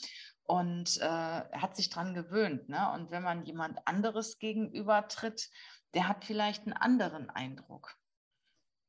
und 0.43 0.97
äh, 0.99 1.05
hat 1.05 1.75
sich 1.75 1.91
dran 1.91 2.15
gewöhnt. 2.15 2.69
Ne? 2.69 2.91
Und 2.93 3.11
wenn 3.11 3.21
man 3.21 3.45
jemand 3.45 3.77
anderes 3.85 4.39
gegenüber 4.39 5.07
tritt, 5.07 5.51
der 5.93 6.07
hat 6.07 6.25
vielleicht 6.25 6.63
einen 6.63 6.73
anderen 6.73 7.29
Eindruck. 7.29 7.95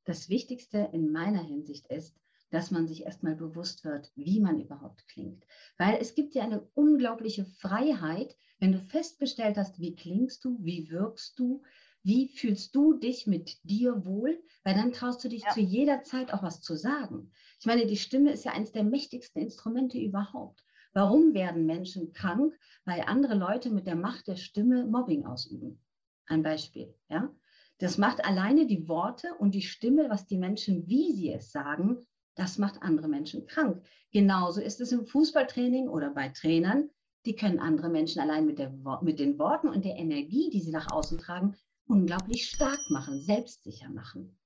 Das 0.05 0.31
Wichtigste 0.31 0.89
in 0.93 1.13
meiner 1.13 1.43
Hinsicht 1.43 1.87
ist, 1.89 2.17
dass 2.51 2.71
man 2.71 2.89
sich 2.89 3.05
erstmal 3.05 3.37
bewusst 3.37 3.85
wird, 3.85 4.11
wie 4.15 4.41
man 4.41 4.59
überhaupt 4.59 5.07
klingt. 5.09 5.45
Weil 5.79 5.99
es 6.01 6.15
gibt 6.15 6.35
ja 6.35 6.45
eine 6.45 6.63
unglaubliche 6.75 7.45
Freiheit, 7.45 8.37
wenn 8.59 8.73
du 8.73 8.81
festgestellt 8.81 9.57
hast, 9.57 9.81
wie 9.81 9.95
klingst 9.97 10.45
du, 10.45 10.59
wie 10.61 10.91
wirkst 10.91 11.39
du, 11.39 11.63
wie 12.05 12.29
fühlst 12.29 12.75
du 12.75 12.95
dich 12.95 13.27
mit 13.27 13.59
dir 13.63 14.05
wohl? 14.05 14.43
Weil 14.65 14.75
dann 14.75 14.93
traust 14.93 15.23
du 15.25 15.29
dich 15.29 15.43
ja. 15.43 15.51
zu 15.51 15.61
jeder 15.61 16.03
Zeit 16.03 16.33
auch 16.33 16.43
was 16.43 16.61
zu 16.61 16.77
sagen. 16.77 17.31
Ich 17.61 17.67
meine, 17.67 17.87
die 17.87 17.97
Stimme 17.97 18.33
ist 18.33 18.45
ja 18.45 18.53
eines 18.53 18.73
der 18.73 18.85
mächtigsten 18.85 19.41
Instrumente 19.41 19.99
überhaupt. 19.99 20.65
Warum 20.93 21.33
werden 21.33 21.65
Menschen 21.65 22.13
krank? 22.13 22.59
Weil 22.85 23.03
andere 23.03 23.35
Leute 23.35 23.71
mit 23.71 23.87
der 23.87 23.97
Macht 23.97 24.27
der 24.27 24.37
Stimme 24.37 24.85
Mobbing 24.85 25.25
ausüben. 25.25 25.81
Ein 26.27 26.43
Beispiel, 26.43 26.95
ja? 27.09 27.33
Das 27.79 27.99
macht 27.99 28.25
alleine 28.25 28.67
die 28.67 28.87
Worte 28.89 29.35
und 29.39 29.55
die 29.55 29.63
Stimme, 29.63 30.09
was 30.09 30.27
die 30.27 30.39
Menschen, 30.39 30.87
wie 30.87 31.13
sie 31.13 31.33
es 31.33 31.51
sagen, 31.51 31.99
das 32.37 32.59
macht 32.59 32.83
andere 32.83 33.09
Menschen 33.09 33.47
krank. 33.47 33.85
Genauso 34.13 34.61
ist 34.61 34.81
es 34.81 34.93
im 34.93 35.07
Fußballtraining 35.07 35.89
oder 35.89 36.11
bei 36.11 36.29
Trainern. 36.29 36.91
Die 37.27 37.35
können 37.35 37.59
andere 37.59 37.89
Menschen 37.89 38.21
allein 38.21 38.47
mit, 38.47 38.59
der, 38.59 38.71
mit 39.03 39.19
den 39.19 39.39
Worten 39.39 39.69
und 39.69 39.85
der 39.85 39.97
Energie, 39.97 40.51
die 40.51 40.61
sie 40.61 40.71
nach 40.71 40.91
außen 40.91 41.19
tragen, 41.19 41.57
unglaublich 41.87 42.49
stark 42.49 42.81
machen, 42.91 43.21
selbstsicher 43.21 43.91
machen. 43.91 44.39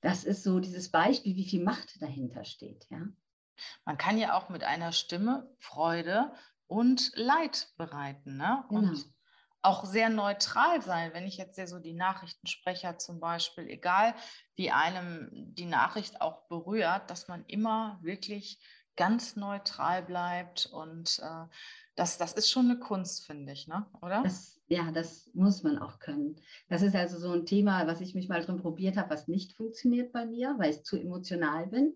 Das 0.00 0.24
ist 0.24 0.42
so 0.42 0.60
dieses 0.60 0.90
Beispiel, 0.90 1.36
wie 1.36 1.48
viel 1.48 1.62
Macht 1.62 2.00
dahinter 2.00 2.44
steht. 2.44 2.86
Ja? 2.90 3.06
Man 3.84 3.98
kann 3.98 4.18
ja 4.18 4.34
auch 4.34 4.48
mit 4.48 4.64
einer 4.64 4.92
Stimme 4.92 5.54
Freude 5.58 6.32
und 6.66 7.12
Leid 7.14 7.72
bereiten. 7.76 8.36
Ne? 8.36 8.64
Genau. 8.68 8.80
Und 8.80 9.12
auch 9.62 9.84
sehr 9.84 10.08
neutral 10.08 10.80
sein, 10.80 11.12
wenn 11.12 11.26
ich 11.26 11.36
jetzt 11.36 11.56
sehe, 11.56 11.66
so 11.66 11.78
die 11.78 11.92
Nachrichtensprecher 11.92 12.98
zum 12.98 13.20
Beispiel, 13.20 13.68
egal 13.68 14.14
wie 14.56 14.70
einem 14.70 15.28
die 15.32 15.66
Nachricht 15.66 16.20
auch 16.22 16.48
berührt, 16.48 17.10
dass 17.10 17.28
man 17.28 17.44
immer 17.46 17.98
wirklich 18.02 18.58
ganz 19.00 19.34
neutral 19.34 20.02
bleibt 20.02 20.68
und 20.74 21.22
äh, 21.24 21.46
das, 21.94 22.18
das 22.18 22.34
ist 22.34 22.50
schon 22.50 22.66
eine 22.66 22.78
Kunst, 22.78 23.24
finde 23.24 23.50
ich, 23.50 23.66
ne? 23.66 23.86
oder? 24.02 24.22
Das, 24.22 24.60
ja, 24.68 24.92
das 24.92 25.30
muss 25.32 25.62
man 25.62 25.78
auch 25.78 26.00
können. 26.00 26.36
Das 26.68 26.82
ist 26.82 26.94
also 26.94 27.18
so 27.18 27.32
ein 27.32 27.46
Thema, 27.46 27.86
was 27.86 28.02
ich 28.02 28.14
mich 28.14 28.28
mal 28.28 28.42
drin 28.42 28.58
probiert 28.58 28.98
habe, 28.98 29.08
was 29.08 29.26
nicht 29.26 29.54
funktioniert 29.54 30.12
bei 30.12 30.26
mir, 30.26 30.54
weil 30.58 30.72
ich 30.72 30.82
zu 30.82 30.98
emotional 30.98 31.68
bin. 31.68 31.94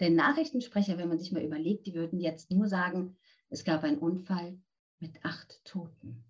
Denn 0.00 0.14
Nachrichtensprecher, 0.14 0.96
wenn 0.96 1.10
man 1.10 1.18
sich 1.18 1.30
mal 1.30 1.42
überlegt, 1.42 1.86
die 1.86 1.94
würden 1.94 2.20
jetzt 2.20 2.50
nur 2.50 2.68
sagen, 2.68 3.18
es 3.50 3.62
gab 3.62 3.84
einen 3.84 3.98
Unfall 3.98 4.58
mit 4.98 5.22
acht 5.26 5.62
Toten. 5.66 6.24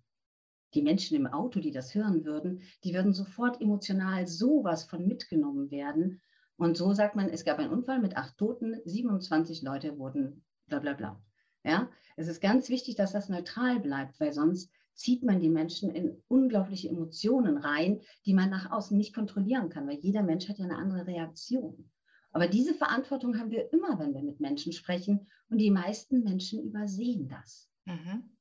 Die 0.73 0.81
Menschen 0.81 1.15
im 1.15 1.27
Auto, 1.27 1.61
die 1.61 1.71
das 1.71 1.95
hören 1.95 2.25
würden, 2.25 2.63
die 2.83 2.93
würden 2.93 3.13
sofort 3.13 3.61
emotional 3.61 4.27
sowas 4.27 4.83
von 4.83 5.07
mitgenommen 5.07 5.71
werden. 5.71 6.21
Und 6.57 6.75
so 6.75 6.93
sagt 6.93 7.15
man, 7.15 7.29
es 7.29 7.45
gab 7.45 7.59
einen 7.59 7.71
Unfall 7.71 7.99
mit 7.99 8.17
acht 8.17 8.37
Toten, 8.37 8.81
27 8.85 9.61
Leute 9.61 9.97
wurden 9.97 10.43
bla 10.67 10.79
bla 10.79 10.93
bla. 10.93 11.21
Ja, 11.63 11.89
es 12.15 12.27
ist 12.27 12.41
ganz 12.41 12.69
wichtig, 12.69 12.95
dass 12.95 13.11
das 13.11 13.29
neutral 13.29 13.79
bleibt, 13.79 14.19
weil 14.19 14.33
sonst 14.33 14.71
zieht 14.93 15.23
man 15.23 15.39
die 15.39 15.49
Menschen 15.49 15.91
in 15.91 16.23
unglaubliche 16.27 16.89
Emotionen 16.89 17.57
rein, 17.57 18.01
die 18.25 18.33
man 18.33 18.49
nach 18.49 18.71
außen 18.71 18.97
nicht 18.97 19.13
kontrollieren 19.13 19.69
kann, 19.69 19.87
weil 19.87 19.99
jeder 19.99 20.23
Mensch 20.23 20.49
hat 20.49 20.57
ja 20.57 20.65
eine 20.65 20.77
andere 20.77 21.05
Reaktion. 21.05 21.91
Aber 22.31 22.47
diese 22.47 22.73
Verantwortung 22.73 23.39
haben 23.39 23.51
wir 23.51 23.71
immer, 23.71 23.99
wenn 23.99 24.13
wir 24.13 24.23
mit 24.23 24.39
Menschen 24.39 24.73
sprechen. 24.73 25.27
Und 25.49 25.59
die 25.59 25.71
meisten 25.71 26.23
Menschen 26.23 26.63
übersehen 26.63 27.27
das. 27.29 27.69
Mhm. 27.85 28.36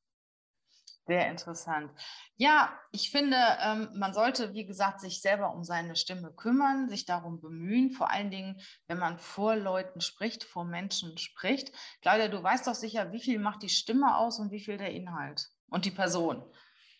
Sehr 1.07 1.31
interessant. 1.31 1.93
Ja, 2.37 2.77
ich 2.91 3.13
finde, 3.13 3.37
ähm, 3.63 3.89
man 3.95 4.13
sollte, 4.13 4.55
wie 4.55 4.67
gesagt, 4.67 5.01
sich 5.01 5.21
selber 5.21 5.55
um 5.55 5.63
seine 5.63 5.95
Stimme 5.95 6.33
kümmern, 6.33 6.89
sich 6.89 7.05
darum 7.05 7.41
bemühen, 7.41 7.93
vor 7.93 8.11
allen 8.11 8.31
Dingen, 8.31 8.61
wenn 8.89 8.99
man 8.99 9.19
vor 9.19 9.55
Leuten 9.55 10.01
spricht, 10.01 10.43
vor 10.43 10.65
Menschen 10.65 11.17
spricht. 11.17 11.73
Claudia, 12.03 12.27
du 12.27 12.43
weißt 12.43 12.67
doch 12.67 12.75
sicher, 12.75 13.13
wie 13.13 13.21
viel 13.21 13.39
macht 13.39 13.63
die 13.63 13.69
Stimme 13.69 14.17
aus 14.17 14.41
und 14.41 14.51
wie 14.51 14.61
viel 14.61 14.79
der 14.79 14.91
Inhalt 14.91 15.49
und 15.69 15.85
die 15.85 15.93
Person. 15.93 16.43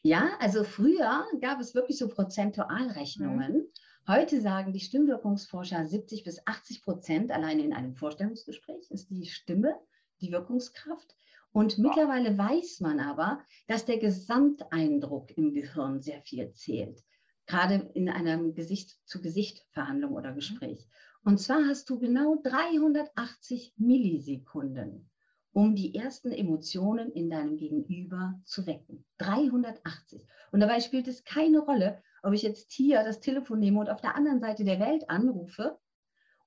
Ja, 0.03 0.37
also 0.39 0.63
früher 0.63 1.25
gab 1.41 1.59
es 1.59 1.75
wirklich 1.75 1.99
so 1.99 2.09
Prozentualrechnungen. 2.09 3.53
Mhm. 3.55 3.73
Heute 4.07 4.41
sagen 4.41 4.73
die 4.73 4.79
Stimmwirkungsforscher 4.79 5.85
70 5.85 6.23
bis 6.23 6.47
80 6.47 6.83
Prozent 6.83 7.33
alleine 7.33 7.63
in 7.63 7.73
einem 7.73 7.97
Vorstellungsgespräch 7.97 8.89
ist 8.91 9.11
die 9.11 9.27
Stimme 9.27 9.75
die 10.21 10.31
Wirkungskraft. 10.31 11.17
Und 11.57 11.79
mittlerweile 11.79 12.37
weiß 12.37 12.81
man 12.81 13.01
aber, 13.01 13.41
dass 13.67 13.87
der 13.87 13.97
Gesamteindruck 13.97 15.35
im 15.39 15.55
Gehirn 15.55 16.03
sehr 16.03 16.21
viel 16.21 16.53
zählt. 16.53 17.03
Gerade 17.47 17.91
in 17.95 18.11
einer 18.11 18.37
Gesicht-zu-Gesicht-Verhandlung 18.53 20.13
oder 20.13 20.33
mhm. 20.33 20.35
Gespräch. 20.35 20.87
Und 21.25 21.41
zwar 21.41 21.67
hast 21.67 21.89
du 21.89 21.99
genau 21.99 22.37
380 22.43 23.73
Millisekunden, 23.79 25.09
um 25.55 25.75
die 25.75 25.95
ersten 25.95 26.31
Emotionen 26.31 27.11
in 27.13 27.31
deinem 27.31 27.57
Gegenüber 27.57 28.39
zu 28.45 28.67
wecken. 28.67 29.07
380. 29.17 30.27
Und 30.53 30.61
dabei 30.61 30.81
spielt 30.81 31.09
es 31.09 31.25
keine 31.25 31.61
Rolle, 31.61 32.03
ob 32.23 32.35
ich 32.35 32.43
jetzt 32.43 32.71
hier 32.71 33.03
das 33.03 33.21
Telefon 33.21 33.61
nehme 33.61 33.81
und 33.81 33.89
auf 33.89 34.03
der 34.03 34.15
anderen 34.15 34.41
Seite 34.41 34.65
der 34.65 34.79
Welt 34.79 35.09
anrufe 35.09 35.79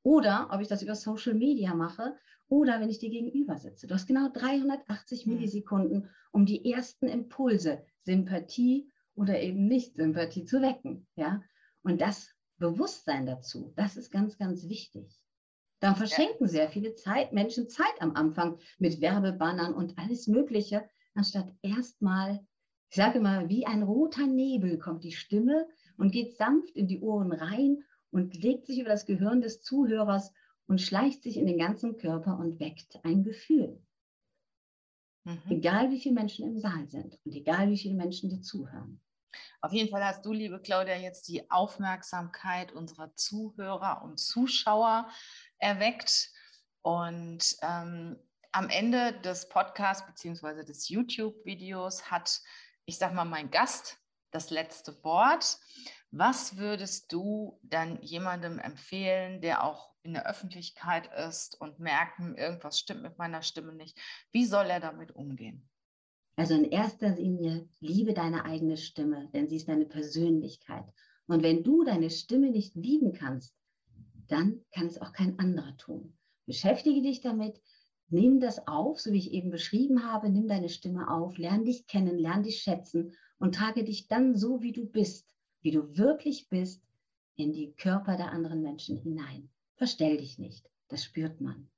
oder 0.04 0.50
ob 0.52 0.62
ich 0.62 0.68
das 0.68 0.84
über 0.84 0.94
Social 0.94 1.34
Media 1.34 1.74
mache 1.74 2.16
oder 2.50 2.80
wenn 2.80 2.90
ich 2.90 3.00
dir 3.00 3.10
gegenüber 3.10 3.58
sitze. 3.58 3.88
Du 3.88 3.94
hast 3.94 4.08
genau 4.08 4.30
380 4.34 5.26
mhm. 5.26 5.34
Millisekunden, 5.34 6.10
um 6.32 6.46
die 6.46 6.72
ersten 6.72 7.08
Impulse, 7.08 7.84
Sympathie 8.04 8.92
oder 9.16 9.40
eben 9.42 9.68
nicht 9.68 9.96
Sympathie 9.96 10.46
zu 10.46 10.62
wecken. 10.62 11.08
Ja? 11.16 11.42
Und 11.84 12.02
das 12.02 12.30
Bewusstsein 12.58 13.26
dazu, 13.26 13.74
das 13.76 13.96
ist 13.96 14.12
ganz, 14.12 14.38
ganz 14.38 14.68
wichtig. 14.68 15.06
Dann 15.80 15.96
verschenken 15.96 16.48
sehr 16.48 16.70
viele 16.70 16.96
Zeit, 16.96 17.32
Menschen 17.32 17.70
Zeit 17.70 18.02
am 18.02 18.16
Anfang 18.16 18.60
mit 18.80 19.00
Werbebannern 19.00 19.74
und 19.74 19.98
alles 19.98 20.28
Mögliche, 20.28 20.90
anstatt 21.14 21.54
erstmal 21.62 22.46
ich 22.90 22.96
sage 22.96 23.20
mal, 23.20 23.50
wie 23.50 23.68
ein 23.68 23.84
roter 23.84 24.26
Nebel 24.26 24.80
kommt 24.80 25.04
die 25.04 25.12
Stimme 25.12 25.68
und 25.98 26.12
geht 26.12 26.36
sanft 26.38 26.76
in 26.76 26.88
die 26.88 27.00
Ohren 27.02 27.32
rein 27.32 27.84
und 28.10 28.36
legt 28.42 28.66
sich 28.66 28.80
über 28.80 28.90
das 28.90 29.06
Gehirn 29.06 29.42
des 29.42 29.62
Zuhörers 29.62 30.34
und 30.70 30.82
schleicht 30.82 31.24
sich 31.24 31.36
in 31.36 31.46
den 31.46 31.58
ganzen 31.58 31.98
Körper 31.98 32.38
und 32.38 32.60
weckt 32.60 33.00
ein 33.04 33.24
Gefühl. 33.24 33.82
Mhm. 35.26 35.42
Egal 35.50 35.92
wie 35.92 36.00
viele 36.00 36.16
Menschen 36.16 36.48
im 36.48 36.60
Saal 36.60 36.88
sind 36.90 37.20
und 37.26 37.36
egal 37.36 37.70
wie 37.70 37.78
viele 37.78 37.96
Menschen 37.96 38.30
dir 38.30 38.42
zuhören. 38.42 39.02
Auf 39.62 39.74
jeden 39.74 39.90
Fall 39.90 40.04
hast 40.04 40.26
du, 40.26 40.32
liebe 40.32 40.62
Claudia, 40.62 40.96
jetzt 40.96 41.28
die 41.28 41.52
Aufmerksamkeit 41.52 42.72
unserer 42.72 43.14
Zuhörer 43.16 44.02
und 44.04 44.18
Zuschauer 44.20 45.10
erweckt. 45.58 46.32
Und 46.82 47.58
ähm, 47.62 48.18
am 48.54 48.70
Ende 48.70 49.20
des 49.20 49.50
Podcasts 49.50 50.08
bzw. 50.08 50.64
des 50.64 50.88
YouTube-Videos 50.88 52.10
hat 52.10 52.42
ich 52.90 52.98
sag 52.98 53.14
mal, 53.14 53.24
mein 53.24 53.52
Gast 53.52 54.00
das 54.32 54.50
letzte 54.50 55.04
Wort. 55.04 55.60
Was 56.12 56.58
würdest 56.58 57.12
du 57.12 57.60
dann 57.62 58.02
jemandem 58.02 58.58
empfehlen, 58.58 59.42
der 59.42 59.64
auch 59.64 59.94
in 60.02 60.14
der 60.14 60.28
Öffentlichkeit 60.28 61.08
ist 61.28 61.60
und 61.62 61.80
merkt, 61.80 62.20
irgendwas 62.20 62.80
stimmt 62.80 63.04
mit 63.04 63.18
meiner 63.20 63.44
Stimme 63.44 63.74
nicht? 63.74 63.98
Wie 64.32 64.46
soll 64.46 64.66
er 64.68 64.80
damit 64.80 65.16
umgehen? 65.16 65.70
Also 66.36 66.56
in 66.56 66.64
erster 66.64 67.10
Linie 67.10 67.68
liebe 67.80 68.14
deine 68.14 68.46
eigene 68.46 68.78
Stimme, 68.78 69.30
denn 69.34 69.48
sie 69.48 69.58
ist 69.58 69.68
deine 69.68 69.86
Persönlichkeit. 69.86 70.86
Und 71.28 71.44
wenn 71.44 71.64
du 71.64 71.84
deine 71.84 72.10
Stimme 72.10 72.50
nicht 72.50 72.76
lieben 72.76 73.14
kannst, 73.14 73.56
dann 74.28 74.62
kann 74.72 74.88
es 74.88 75.00
auch 75.00 75.14
kein 75.14 75.38
anderer 75.38 75.78
tun. 75.78 76.18
Beschäftige 76.48 77.02
dich 77.04 77.22
damit, 77.22 77.62
nimm 78.08 78.40
das 78.40 78.68
auf, 78.68 79.00
so 79.00 79.12
wie 79.12 79.20
ich 79.20 79.32
eben 79.32 79.52
beschrieben 79.52 80.04
habe, 80.04 80.30
nimm 80.30 80.48
deine 80.48 80.70
Stimme 80.70 81.12
auf, 81.12 81.38
lern 81.38 81.66
dich 81.66 81.86
kennen, 81.86 82.18
lern 82.18 82.42
dich 82.42 82.62
schätzen 82.62 83.14
und 83.38 83.54
trage 83.54 83.84
dich 83.84 84.08
dann 84.08 84.36
so, 84.36 84.64
wie 84.64 84.72
du 84.72 84.86
bist, 84.86 85.36
wie 85.62 85.72
du 85.72 85.98
wirklich 85.98 86.50
bist, 86.50 86.82
in 87.36 87.54
die 87.54 87.74
Körper 87.74 88.18
der 88.18 88.32
anderen 88.32 88.62
Menschen 88.62 88.98
hinein. 88.98 89.50
Verstell 89.76 90.18
dich 90.18 90.40
nicht, 90.40 90.70
das 90.90 91.04
spürt 91.04 91.40
man. 91.42 91.70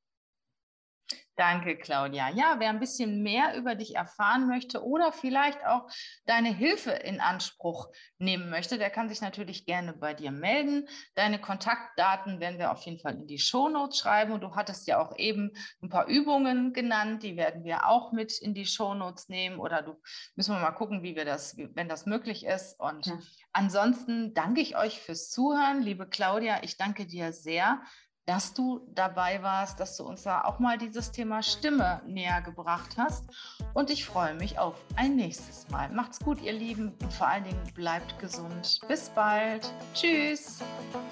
Danke, 1.41 1.75
Claudia. 1.75 2.29
Ja, 2.29 2.57
wer 2.59 2.69
ein 2.69 2.79
bisschen 2.79 3.23
mehr 3.23 3.57
über 3.57 3.73
dich 3.73 3.95
erfahren 3.95 4.47
möchte 4.47 4.85
oder 4.85 5.11
vielleicht 5.11 5.65
auch 5.65 5.89
deine 6.27 6.53
Hilfe 6.53 6.91
in 6.91 7.19
Anspruch 7.19 7.91
nehmen 8.19 8.51
möchte, 8.51 8.77
der 8.77 8.91
kann 8.91 9.09
sich 9.09 9.21
natürlich 9.21 9.65
gerne 9.65 9.93
bei 9.93 10.13
dir 10.13 10.29
melden. 10.29 10.87
Deine 11.15 11.41
Kontaktdaten 11.41 12.39
werden 12.39 12.59
wir 12.59 12.71
auf 12.71 12.83
jeden 12.83 12.99
Fall 12.99 13.15
in 13.15 13.25
die 13.25 13.39
Shownotes 13.39 13.97
schreiben. 13.97 14.33
Und 14.33 14.41
du 14.41 14.53
hattest 14.53 14.85
ja 14.85 15.01
auch 15.01 15.17
eben 15.17 15.49
ein 15.81 15.89
paar 15.89 16.05
Übungen 16.05 16.73
genannt, 16.73 17.23
die 17.23 17.35
werden 17.37 17.63
wir 17.63 17.87
auch 17.87 18.11
mit 18.11 18.37
in 18.37 18.53
die 18.53 18.67
Shownotes 18.67 19.27
nehmen. 19.27 19.57
Oder 19.57 19.81
du 19.81 19.99
müssen 20.35 20.53
wir 20.53 20.61
mal 20.61 20.69
gucken, 20.69 21.01
wie 21.01 21.15
wir 21.15 21.25
das, 21.25 21.57
wenn 21.57 21.89
das 21.89 22.05
möglich 22.05 22.45
ist. 22.45 22.79
Und 22.79 23.07
ja. 23.07 23.17
ansonsten 23.51 24.35
danke 24.35 24.61
ich 24.61 24.77
euch 24.77 25.01
fürs 25.01 25.31
Zuhören, 25.31 25.81
liebe 25.81 26.07
Claudia. 26.07 26.59
Ich 26.61 26.77
danke 26.77 27.07
dir 27.07 27.33
sehr 27.33 27.81
dass 28.25 28.53
du 28.53 28.81
dabei 28.93 29.41
warst, 29.41 29.79
dass 29.79 29.97
du 29.97 30.03
uns 30.03 30.23
da 30.23 30.43
auch 30.43 30.59
mal 30.59 30.77
dieses 30.77 31.11
Thema 31.11 31.41
Stimme 31.41 32.01
näher 32.05 32.41
gebracht 32.41 32.95
hast. 32.97 33.25
Und 33.73 33.89
ich 33.89 34.05
freue 34.05 34.35
mich 34.35 34.59
auf 34.59 34.75
ein 34.95 35.15
nächstes 35.15 35.69
Mal. 35.69 35.89
Macht's 35.89 36.19
gut, 36.19 36.41
ihr 36.41 36.53
Lieben, 36.53 36.93
und 37.01 37.13
vor 37.13 37.27
allen 37.27 37.43
Dingen 37.43 37.63
bleibt 37.73 38.19
gesund. 38.19 38.79
Bis 38.87 39.09
bald. 39.09 39.73
Tschüss. 39.93 40.59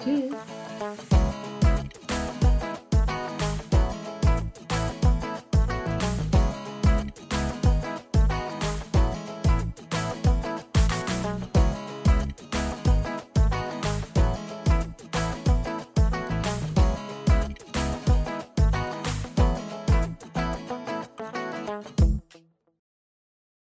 Tschüss. 0.02 0.34